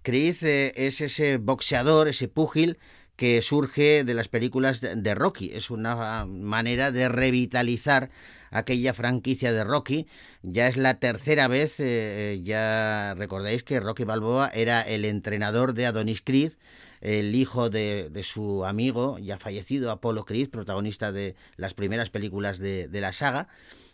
[0.01, 2.79] Creed eh, es ese boxeador, ese púgil
[3.17, 5.51] que surge de las películas de Rocky.
[5.53, 8.11] Es una manera de revitalizar
[8.51, 10.07] aquella franquicia de Rocky.
[10.43, 15.87] Ya es la tercera vez, eh, ya recordáis que Rocky Balboa era el entrenador de
[15.87, 16.53] Adonis Creed,
[17.01, 22.59] el hijo de, de su amigo ya fallecido Apollo Creed, protagonista de las primeras películas
[22.59, 23.49] de, de la saga.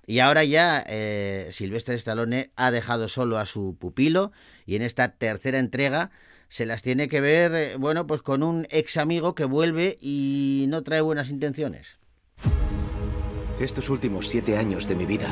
[0.07, 4.33] Y ahora ya eh, Silvestre Stallone ha dejado solo a su pupilo
[4.67, 6.11] y en esta tercera entrega
[6.53, 10.67] se las tiene que ver, eh, bueno, pues con un ex amigo que vuelve y
[10.69, 11.99] no trae buenas intenciones.
[13.59, 15.29] Estos últimos siete años de mi vida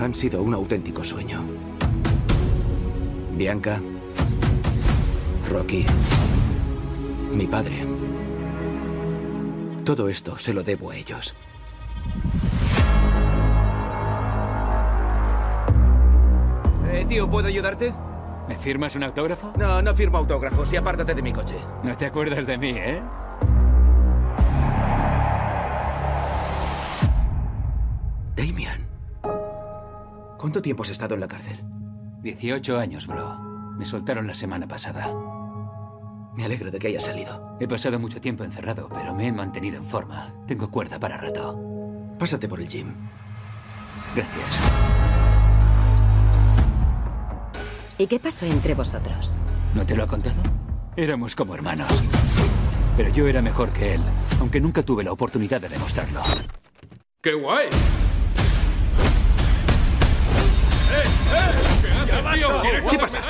[0.00, 1.40] han sido un auténtico sueño.
[3.36, 3.80] Bianca,
[5.48, 5.86] Rocky,
[7.32, 7.76] mi padre.
[9.84, 11.32] Todo esto se lo debo a ellos.
[16.90, 17.94] Eh, tío, ¿puedo ayudarte?
[18.48, 19.52] ¿Me firmas un autógrafo?
[19.58, 21.56] No, no firmo autógrafos y apártate de mi coche.
[21.82, 23.02] No te acuerdas de mí, ¿eh?
[28.36, 28.86] Damian.
[30.38, 31.60] ¿Cuánto tiempo has estado en la cárcel?
[32.22, 33.36] 18 años, bro.
[33.76, 35.12] Me soltaron la semana pasada.
[36.36, 37.56] Me alegro de que hayas salido.
[37.58, 40.34] He pasado mucho tiempo encerrado, pero me he mantenido en forma.
[40.46, 41.58] Tengo cuerda para rato.
[42.18, 42.92] Pásate por el gym.
[44.14, 45.05] Gracias.
[47.98, 49.34] ¿Y qué pasó entre vosotros?
[49.74, 50.36] ¿No te lo ha contado?
[50.96, 51.88] Éramos como hermanos.
[52.96, 54.02] Pero yo era mejor que él,
[54.38, 56.20] aunque nunca tuve la oportunidad de demostrarlo.
[57.22, 57.68] ¡Qué guay!
[62.90, 63.22] ¿Qué pasa?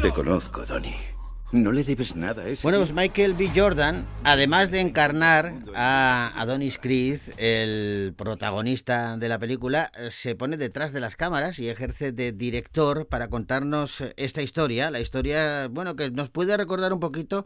[0.00, 1.11] Te conozco, Donnie.
[1.52, 3.50] No le debes nada a ese Bueno, pues Michael B.
[3.54, 10.56] Jordan, además de encarnar a Adonis Creed, el protagonista de la película, eh, se pone
[10.56, 15.94] detrás de las cámaras y ejerce de director para contarnos esta historia, la historia, bueno,
[15.94, 17.44] que nos puede recordar un poquito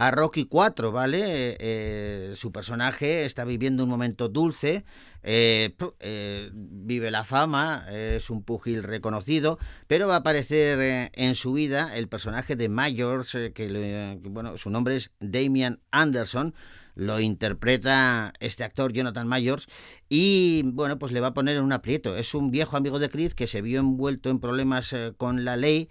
[0.00, 1.56] a Rocky 4, ¿vale?
[1.58, 4.84] Eh, su personaje está viviendo un momento dulce,
[5.24, 9.58] eh, eh, vive la fama, es un pugil reconocido,
[9.88, 14.56] pero va a aparecer en su vida el personaje de Myers, que, le- que, bueno,
[14.56, 16.54] su nombre es Damian Anderson,
[16.94, 19.68] lo interpreta este actor Jonathan Myers
[20.08, 22.16] y bueno, pues le va a poner en un aprieto.
[22.16, 25.88] Es un viejo amigo de Creed que se vio envuelto en problemas con la ley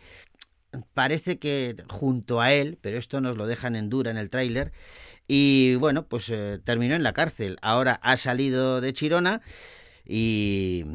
[0.93, 4.71] parece que junto a él, pero esto nos lo dejan en dura en el tráiler,
[5.27, 7.57] y bueno, pues eh, terminó en la cárcel.
[7.61, 9.41] Ahora ha salido de Chirona
[10.05, 10.85] y,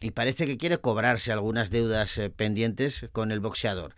[0.00, 3.94] y parece que quiere cobrarse algunas deudas eh, pendientes con el boxeador.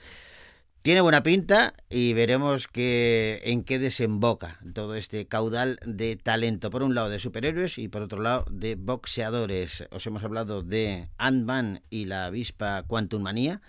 [0.83, 6.70] Tiene buena pinta y veremos que, en qué desemboca todo este caudal de talento.
[6.70, 9.87] Por un lado de superhéroes y por otro lado de boxeadores.
[9.91, 13.61] Os hemos hablado de Ant-Man y la avispa Quantum Manía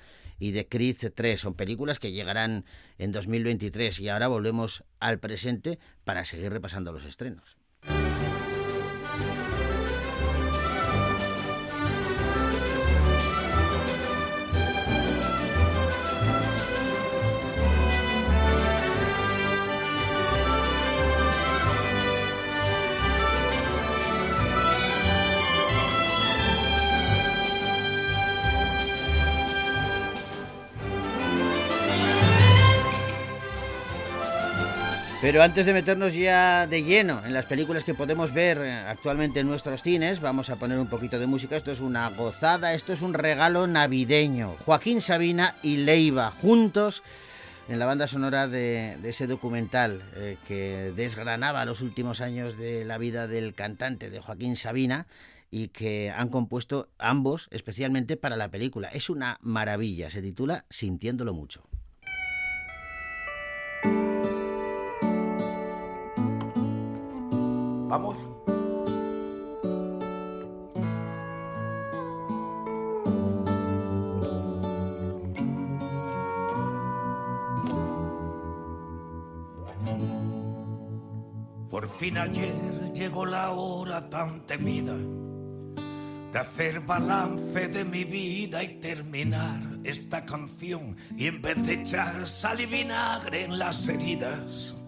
[0.42, 1.40] y de Creed 3.
[1.40, 2.66] Son películas que llegarán
[2.98, 7.58] en 2023 y ahora volvemos al presente para seguir repasando los estrenos.
[35.32, 39.40] Pero antes de meternos ya de lleno en las películas que podemos ver eh, actualmente
[39.40, 41.56] en nuestros cines, vamos a poner un poquito de música.
[41.56, 44.58] Esto es una gozada, esto es un regalo navideño.
[44.66, 47.02] Joaquín Sabina y Leiva juntos
[47.70, 52.84] en la banda sonora de, de ese documental eh, que desgranaba los últimos años de
[52.84, 55.08] la vida del cantante de Joaquín Sabina
[55.50, 58.90] y que han compuesto ambos especialmente para la película.
[58.90, 61.64] Es una maravilla, se titula Sintiéndolo mucho.
[67.92, 68.16] Vamos.
[81.70, 88.80] Por fin ayer llegó la hora tan temida de hacer balance de mi vida y
[88.80, 94.81] terminar esta canción y en vez de echar sal y vinagre en las heridas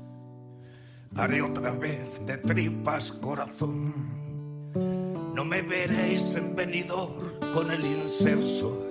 [1.16, 3.93] haré otra vez de tripas corazón.
[5.36, 8.89] No me veréis en venidor con el inserso.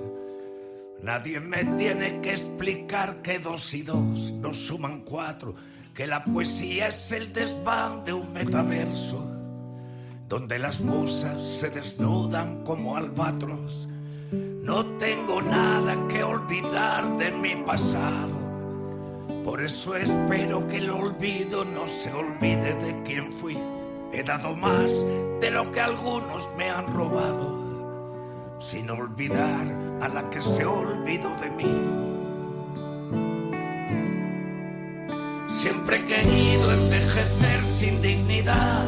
[1.02, 5.54] Nadie me tiene que explicar que dos y dos no suman cuatro,
[5.94, 9.20] que la poesía es el desván de un metaverso,
[10.28, 13.88] donde las musas se desnudan como albatros.
[14.30, 18.41] No tengo nada que olvidar de mi pasado.
[19.44, 23.58] Por eso espero que el olvido no se olvide de quién fui.
[24.12, 24.90] He dado más
[25.40, 29.66] de lo que algunos me han robado, sin olvidar
[30.00, 31.74] a la que se olvidó de mí.
[35.52, 38.86] Siempre he querido envejecer sin dignidad,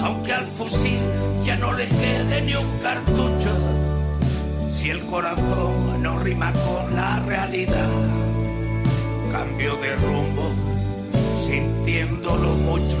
[0.00, 1.00] aunque al fusil
[1.42, 3.50] ya no le quede ni un cartucho.
[4.70, 8.34] Si el corazón no rima con la realidad
[9.54, 10.52] cambio de rumbo,
[11.46, 12.96] sintiéndolo mucho.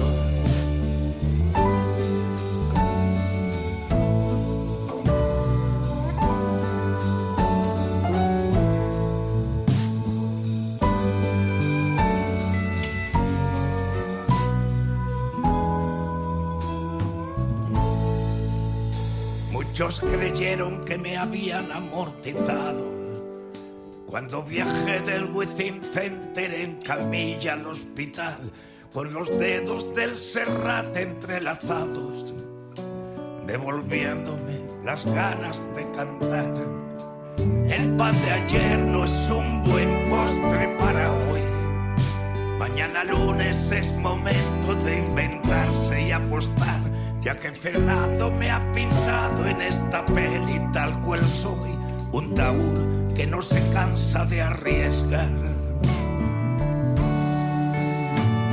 [19.50, 22.93] Muchos creyeron que me habían amortizado
[24.14, 28.48] cuando viajé del Within Center en camilla al hospital,
[28.92, 32.32] con los dedos del serrate entrelazados,
[33.44, 36.54] devolviéndome las ganas de cantar.
[37.66, 41.42] El pan de ayer no es un buen postre para hoy.
[42.56, 46.78] Mañana lunes es momento de inventarse y apostar,
[47.20, 51.76] ya que Fernando me ha pintado en esta peli tal cual soy,
[52.12, 55.30] un taur que no se cansa de arriesgar.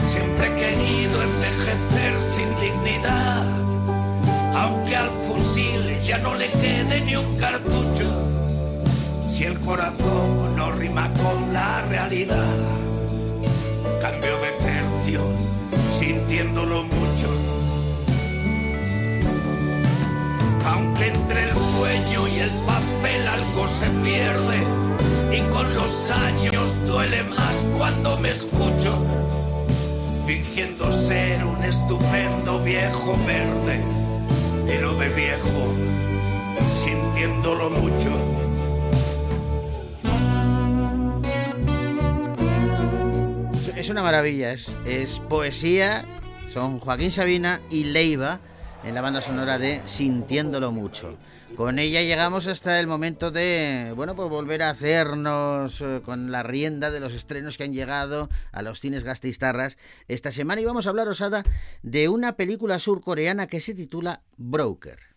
[0.05, 3.45] Siempre he querido envejecer sin dignidad,
[4.55, 8.07] aunque al fusil ya no le quede ni un cartucho.
[9.27, 12.67] Si el corazón no rima con la realidad,
[13.99, 15.21] cambio de tercio,
[15.97, 17.29] sintiéndolo mucho.
[20.65, 21.51] Aunque entre el
[23.67, 24.63] se pierde,
[25.31, 28.95] y con los años duele más cuando me escucho,
[30.25, 33.83] fingiendo ser un estupendo viejo verde,
[34.67, 35.73] y lo de viejo,
[36.75, 38.09] sintiéndolo mucho.
[43.75, 46.05] Es una maravilla, es poesía,
[46.53, 48.39] son Joaquín Sabina y Leiva
[48.83, 51.17] en la banda sonora de Sintiéndolo Mucho.
[51.55, 56.43] Con ella llegamos hasta el momento de, bueno, pues volver a hacernos eh, con la
[56.43, 59.77] rienda de los estrenos que han llegado a los cines Gasteiztarras
[60.07, 61.43] esta semana y vamos a hablar, Osada,
[61.83, 65.10] de una película surcoreana que se titula Broker.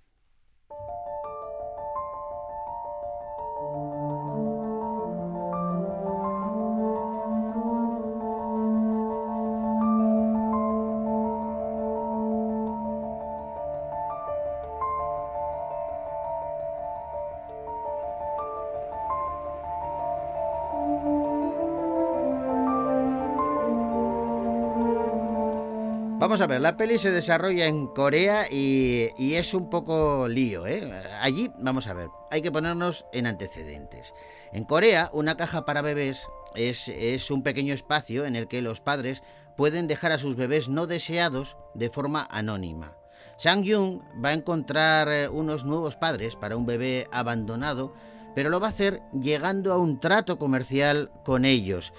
[26.34, 30.92] Vamos a ver, la peli se desarrolla en Corea y, es un poco lío, ¿eh?
[31.20, 34.12] Allí, vamos a ver, hay que ponernos en antecedentes.
[34.52, 36.26] En Corea, una caja para bebés
[36.56, 39.22] es, es un pequeño espacio en el que los padres
[39.56, 42.96] pueden dejar a sus bebés no deseados de forma anónima.
[43.38, 47.94] Sang Jung va a encontrar eh, unos nuevos padres para un bebé abandonado,
[48.34, 51.92] pero lo va a hacer llegando a un trato comercial con ellos.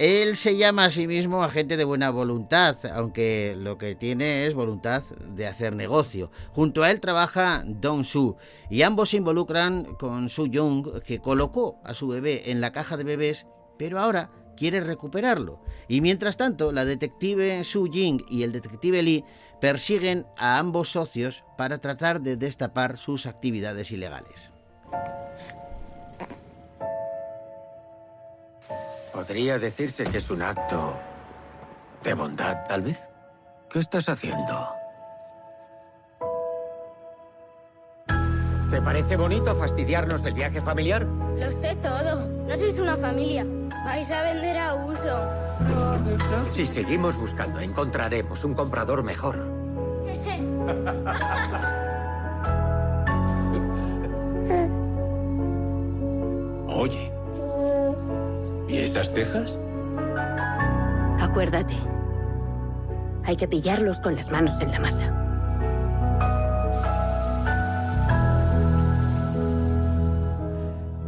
[0.00, 4.54] Él se llama a sí mismo agente de buena voluntad, aunque lo que tiene es
[4.54, 6.32] voluntad de hacer negocio.
[6.52, 8.36] Junto a él trabaja Dong Su
[8.68, 12.96] y ambos se involucran con Su Jung, que colocó a su bebé en la caja
[12.96, 13.46] de bebés,
[13.78, 15.60] pero ahora quiere recuperarlo.
[15.86, 19.24] Y mientras tanto, la detective Su Jing y el detective Lee
[19.60, 24.50] persiguen a ambos socios para tratar de destapar sus actividades ilegales.
[29.14, 30.96] Podría decirse que es un acto
[32.02, 33.00] de bondad, tal vez.
[33.70, 34.68] ¿Qué estás haciendo?
[38.72, 41.04] ¿Te parece bonito fastidiarnos el viaje familiar?
[41.04, 42.28] Lo sé todo.
[42.28, 43.46] No sois una familia.
[43.84, 45.16] Vais a vender a uso.
[46.50, 49.36] Si seguimos buscando, encontraremos un comprador mejor.
[56.66, 57.13] Oye,
[58.74, 59.56] ¿y esas cejas?
[61.20, 61.74] Acuérdate.
[63.24, 65.20] Hay que pillarlos con las manos en la masa.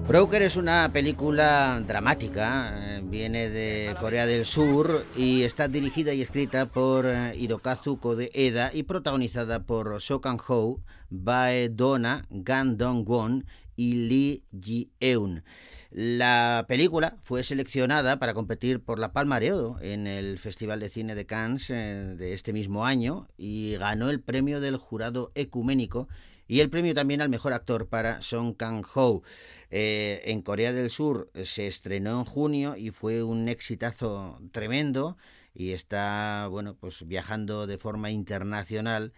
[0.08, 6.22] Broker es una película dramática, eh, viene de Corea del Sur y está dirigida y
[6.22, 13.94] escrita por eh, Hirokazu Koreeda y protagonizada por So Kang-ho, Bae Dona, Gan Dong-won y
[14.08, 15.42] Lee Ji-eun.
[15.90, 20.88] La película fue seleccionada para competir por la Palma de Oro en el Festival de
[20.88, 26.08] Cine de Cannes eh, de este mismo año y ganó el premio del jurado ecuménico
[26.48, 29.22] y el premio también al mejor actor para Song Kang-ho.
[29.70, 35.16] Eh, en Corea del Sur se estrenó en junio y fue un exitazo tremendo
[35.54, 39.12] y está bueno pues viajando de forma internacional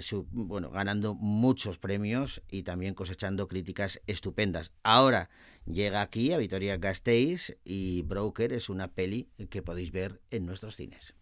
[0.00, 4.72] su, bueno ganando muchos premios y también cosechando críticas estupendas.
[4.82, 5.28] Ahora
[5.66, 10.76] llega aquí a Vitoria Gasteiz y Broker es una peli que podéis ver en nuestros
[10.76, 11.14] cines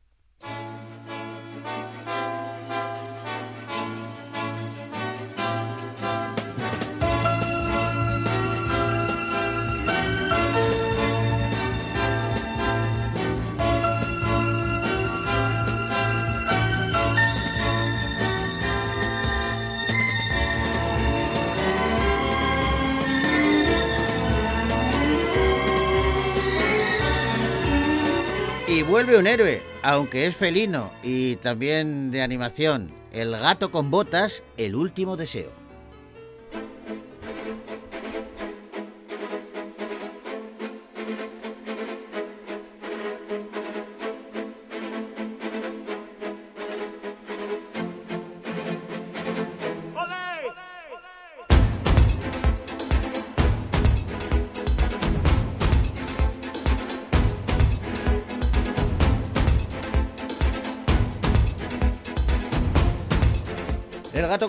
[28.81, 32.91] Y vuelve un héroe, aunque es felino y también de animación.
[33.13, 35.60] El gato con botas, el último deseo.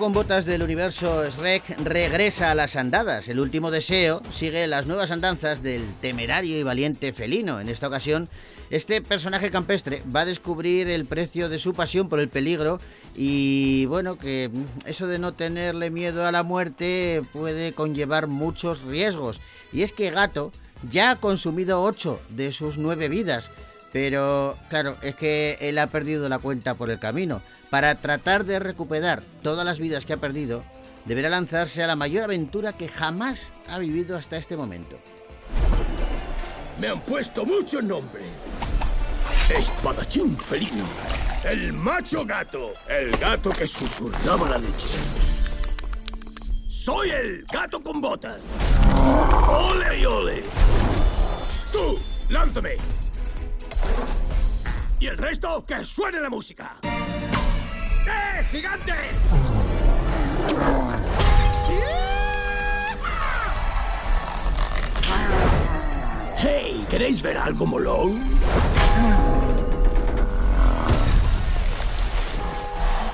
[0.01, 3.27] Con botas del universo Shrek regresa a las andadas.
[3.27, 7.59] El último deseo sigue las nuevas andanzas del temerario y valiente felino.
[7.59, 8.27] En esta ocasión,
[8.71, 12.79] este personaje campestre va a descubrir el precio de su pasión por el peligro
[13.15, 14.49] y bueno, que
[14.85, 19.39] eso de no tenerle miedo a la muerte puede conllevar muchos riesgos.
[19.71, 20.51] Y es que Gato
[20.89, 23.51] ya ha consumido ocho de sus nueve vidas.
[23.91, 27.41] Pero claro, es que él ha perdido la cuenta por el camino.
[27.69, 30.63] Para tratar de recuperar todas las vidas que ha perdido,
[31.05, 34.97] deberá lanzarse a la mayor aventura que jamás ha vivido hasta este momento.
[36.79, 38.23] Me han puesto mucho nombre.
[39.49, 40.85] Espadachín felino.
[41.43, 42.73] El macho gato.
[42.87, 44.89] El gato que susurraba la leche.
[46.69, 48.39] Soy el gato con botas.
[49.47, 50.43] ¡Ole y ole!
[51.71, 51.99] ¡Tú!
[52.29, 52.77] ¡Lánzame!
[55.01, 56.75] Y el resto, que suene la música.
[56.83, 58.93] ¡Eh, gigante!
[66.37, 66.85] ¡Hey!
[66.87, 68.21] ¿Queréis ver algo molón?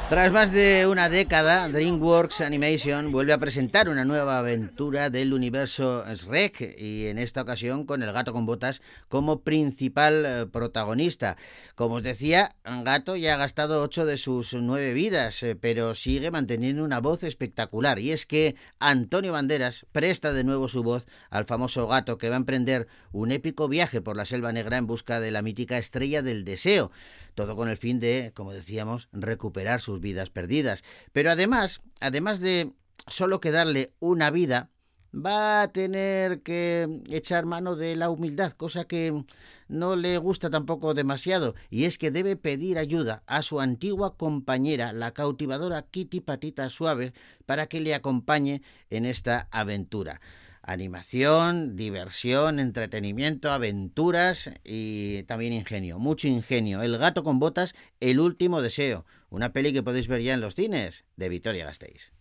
[0.10, 6.05] Tras más de una década, DreamWorks Animation vuelve a presentar una nueva aventura del universo
[6.08, 11.36] Shrek y en esta ocasión con el gato con botas como principal eh, protagonista.
[11.76, 16.32] Como os decía, Gato ya ha gastado ocho de sus nueve vidas, eh, pero sigue
[16.32, 21.43] manteniendo una voz espectacular y es que Antonio Banderas presta de nuevo su voz al
[21.43, 25.20] famoso gato que va a emprender un épico viaje por la selva negra en busca
[25.20, 26.91] de la mítica estrella del deseo
[27.38, 30.83] todo con el fin de, como decíamos, recuperar sus vidas perdidas.
[31.13, 32.73] Pero además, además de
[33.05, 34.71] solo quedarle una vida,
[35.13, 39.23] va a tener que echar mano de la humildad, cosa que
[39.67, 44.91] no le gusta tampoco demasiado, y es que debe pedir ayuda a su antigua compañera,
[44.91, 47.13] la cautivadora Kitty Patita Suave,
[47.45, 50.21] para que le acompañe en esta aventura.
[50.70, 56.82] Animación, diversión, entretenimiento, aventuras y también ingenio, mucho ingenio.
[56.84, 60.55] El gato con botas, El último deseo, una peli que podéis ver ya en los
[60.55, 62.11] cines de Victoria Gasteiz.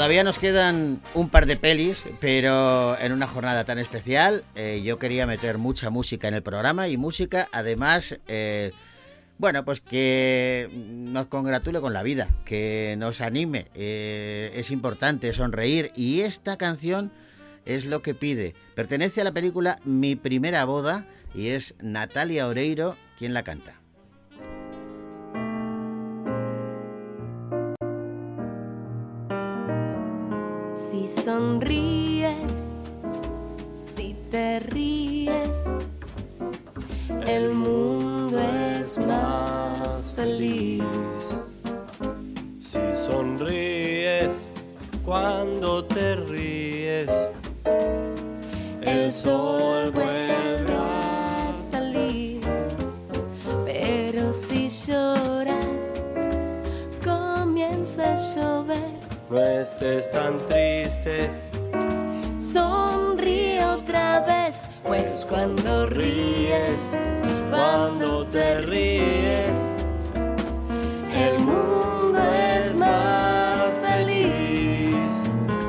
[0.00, 4.98] Todavía nos quedan un par de pelis, pero en una jornada tan especial eh, yo
[4.98, 8.72] quería meter mucha música en el programa y música además, eh,
[9.36, 15.92] bueno, pues que nos congratule con la vida, que nos anime, eh, es importante sonreír
[15.94, 17.12] y esta canción
[17.66, 18.54] es lo que pide.
[18.74, 23.79] Pertenece a la película Mi primera boda y es Natalia Oreiro quien la canta.
[31.24, 32.74] Sonríes,
[33.94, 35.56] si te ríes,
[37.26, 40.82] el mundo es más feliz.
[42.58, 44.32] Si sonríes
[45.04, 47.10] cuando te ríes,
[48.82, 50.09] el sol vuelve
[59.30, 61.30] No estés tan triste.
[62.52, 66.82] Sonríe otra vez, pues cuando ríes,
[67.48, 69.56] cuando te ríes,
[71.14, 74.96] el mundo es más feliz.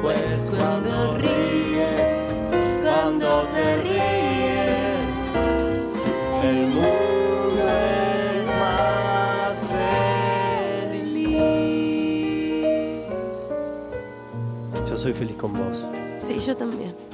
[0.01, 1.40] Pues cuando ríes,
[15.11, 15.85] soy feliz con vos.
[16.19, 17.10] Sí, yo también.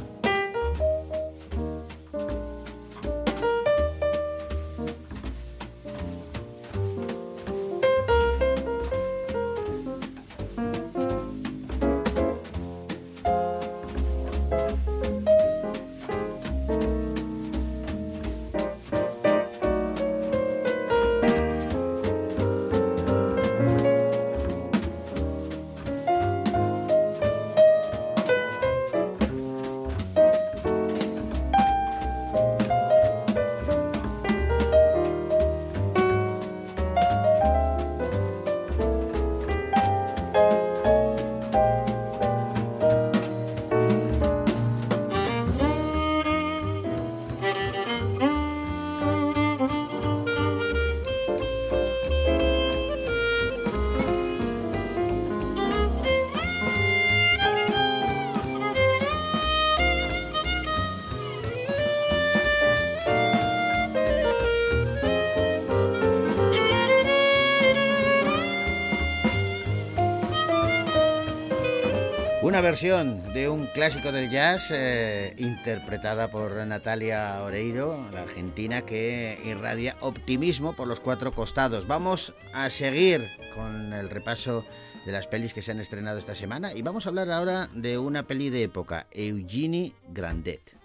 [72.67, 79.95] Versión de un clásico del jazz eh, interpretada por Natalia Oreiro, la argentina, que irradia
[80.01, 81.87] optimismo por los cuatro costados.
[81.87, 84.65] Vamos a seguir con el repaso
[85.05, 87.97] de las pelis que se han estrenado esta semana y vamos a hablar ahora de
[87.97, 90.75] una peli de época, Eugenie Grandet.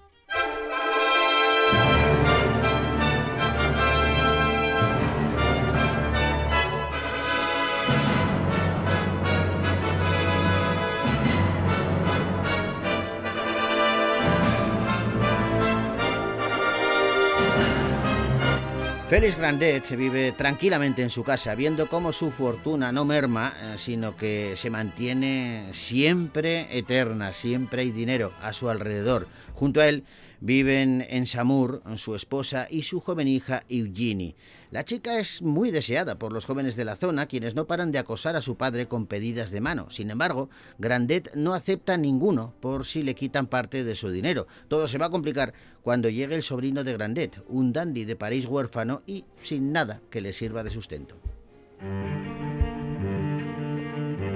[19.12, 24.16] Félix Grandet vive tranquilamente en su casa, viendo cómo su fortuna no merma, eh, sino
[24.16, 29.28] que se mantiene siempre eterna, siempre hay dinero a su alrededor.
[29.52, 30.04] Junto a él
[30.42, 34.34] viven en Samur su esposa y su joven hija Eugenie.
[34.72, 37.98] La chica es muy deseada por los jóvenes de la zona, quienes no paran de
[37.98, 39.88] acosar a su padre con pedidas de mano.
[39.90, 44.48] Sin embargo, Grandet no acepta ninguno por si le quitan parte de su dinero.
[44.66, 48.46] Todo se va a complicar cuando llegue el sobrino de Grandet, un dandy de París
[48.46, 51.14] huérfano y sin nada que le sirva de sustento.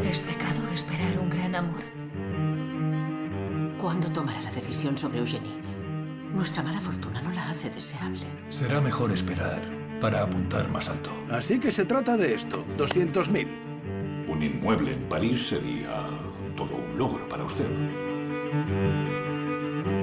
[0.04, 1.82] Es pecado esperar un gran amor.
[3.80, 5.75] ¿Cuándo tomará la decisión sobre Eugenie?
[6.36, 8.26] Nuestra mala fortuna no la hace deseable.
[8.50, 9.62] Será mejor esperar
[10.02, 11.10] para apuntar más alto.
[11.30, 14.28] Así que se trata de esto, 200.000.
[14.28, 16.04] Un inmueble en París sería
[16.54, 17.64] todo un logro para usted.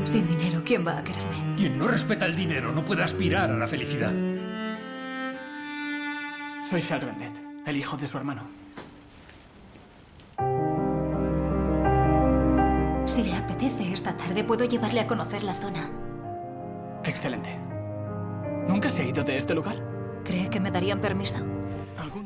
[0.05, 1.55] Sin dinero, ¿quién va a quererme?
[1.55, 4.11] Quien no respeta el dinero no puede aspirar a la felicidad.
[6.67, 8.41] Soy Charles Grandet, el hijo de su hermano.
[13.05, 16.02] Si le apetece esta tarde, puedo llevarle a conocer la zona.
[17.03, 17.57] Excelente.
[18.67, 19.75] ¿Nunca se ha ido de este lugar?
[20.23, 21.39] ¿Cree que me darían permiso?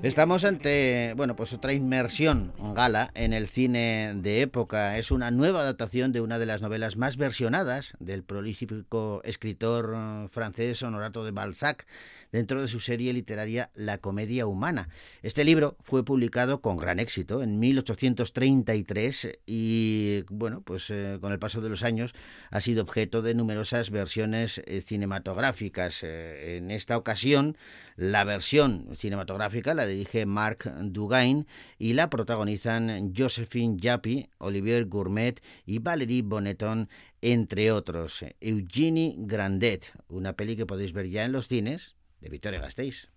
[0.04, 4.98] Estamos ante, bueno, pues otra inmersión gala en el cine de época.
[4.98, 10.84] Es una nueva adaptación de una de las novelas más versionadas del prolífico escritor francés
[10.84, 11.86] Honorato de Balzac
[12.32, 14.90] dentro de su serie literaria La comedia humana.
[15.22, 21.40] Este libro fue publicado con gran éxito en 1833 y, bueno, pues eh, con el
[21.40, 22.14] paso de los años
[22.52, 26.04] ha sido objeto de numerosas versiones eh, cinematográficas.
[26.04, 27.58] Eh, en esta ocasión,
[27.96, 31.48] la versión cinematográfica la dirige Marc Dugain
[31.78, 35.36] y la protagonizan Josephine Japy, Olivier Gourmet
[35.66, 36.90] y Valérie Bonneton
[37.22, 38.24] entre otros.
[38.40, 43.10] Eugenie Grandet, una peli que podéis ver ya en los cines de Victoria Gasteiz.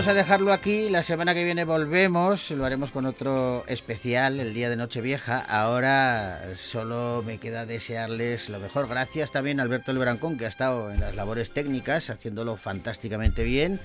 [0.00, 0.88] Vamos a dejarlo aquí.
[0.88, 2.50] La semana que viene volvemos.
[2.52, 5.40] Lo haremos con otro especial, el día de Nochevieja.
[5.40, 8.88] Ahora solo me queda desearles lo mejor.
[8.88, 13.78] Gracias también a Alberto Lebrancón, que ha estado en las labores técnicas, haciéndolo fantásticamente bien.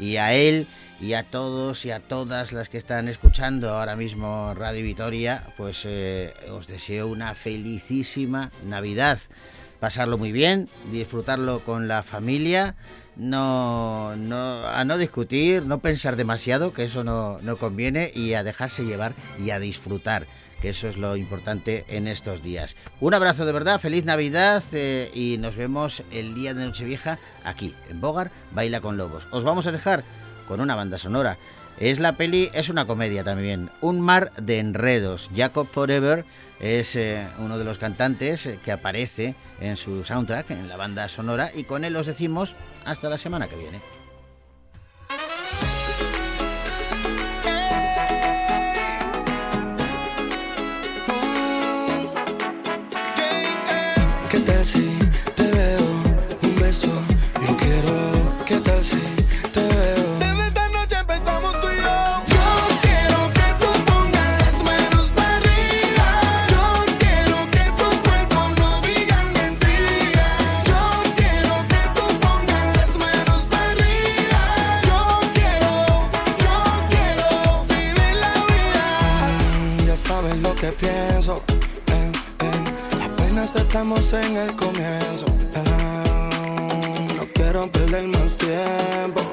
[0.00, 0.66] Y a él
[1.02, 5.82] y a todos y a todas las que están escuchando ahora mismo Radio Vitoria, pues
[5.84, 9.18] eh, os deseo una felicísima Navidad.
[9.80, 12.74] Pasarlo muy bien, disfrutarlo con la familia
[13.18, 18.44] no, no, a no discutir, no pensar demasiado, que eso no, no conviene, y a
[18.44, 19.12] dejarse llevar
[19.44, 20.26] y a disfrutar
[20.62, 22.76] que eso es lo importante en estos días.
[23.00, 27.74] Un abrazo de verdad, feliz Navidad eh, y nos vemos el día de Nochevieja aquí
[27.90, 29.28] en Bogar, Baila con Lobos.
[29.30, 30.02] Os vamos a dejar
[30.48, 31.38] con una banda sonora.
[31.80, 35.30] Es la peli, es una comedia también, Un mar de enredos.
[35.34, 36.24] Jacob Forever
[36.58, 41.08] es eh, uno de los cantantes eh, que aparece en su soundtrack, en la banda
[41.08, 43.80] sonora, y con él os decimos hasta la semana que viene.
[54.30, 54.97] ¿Qué tal si
[83.56, 85.24] estamos en el comienzo.
[85.54, 89.27] Eh, no quiero perder más tiempo.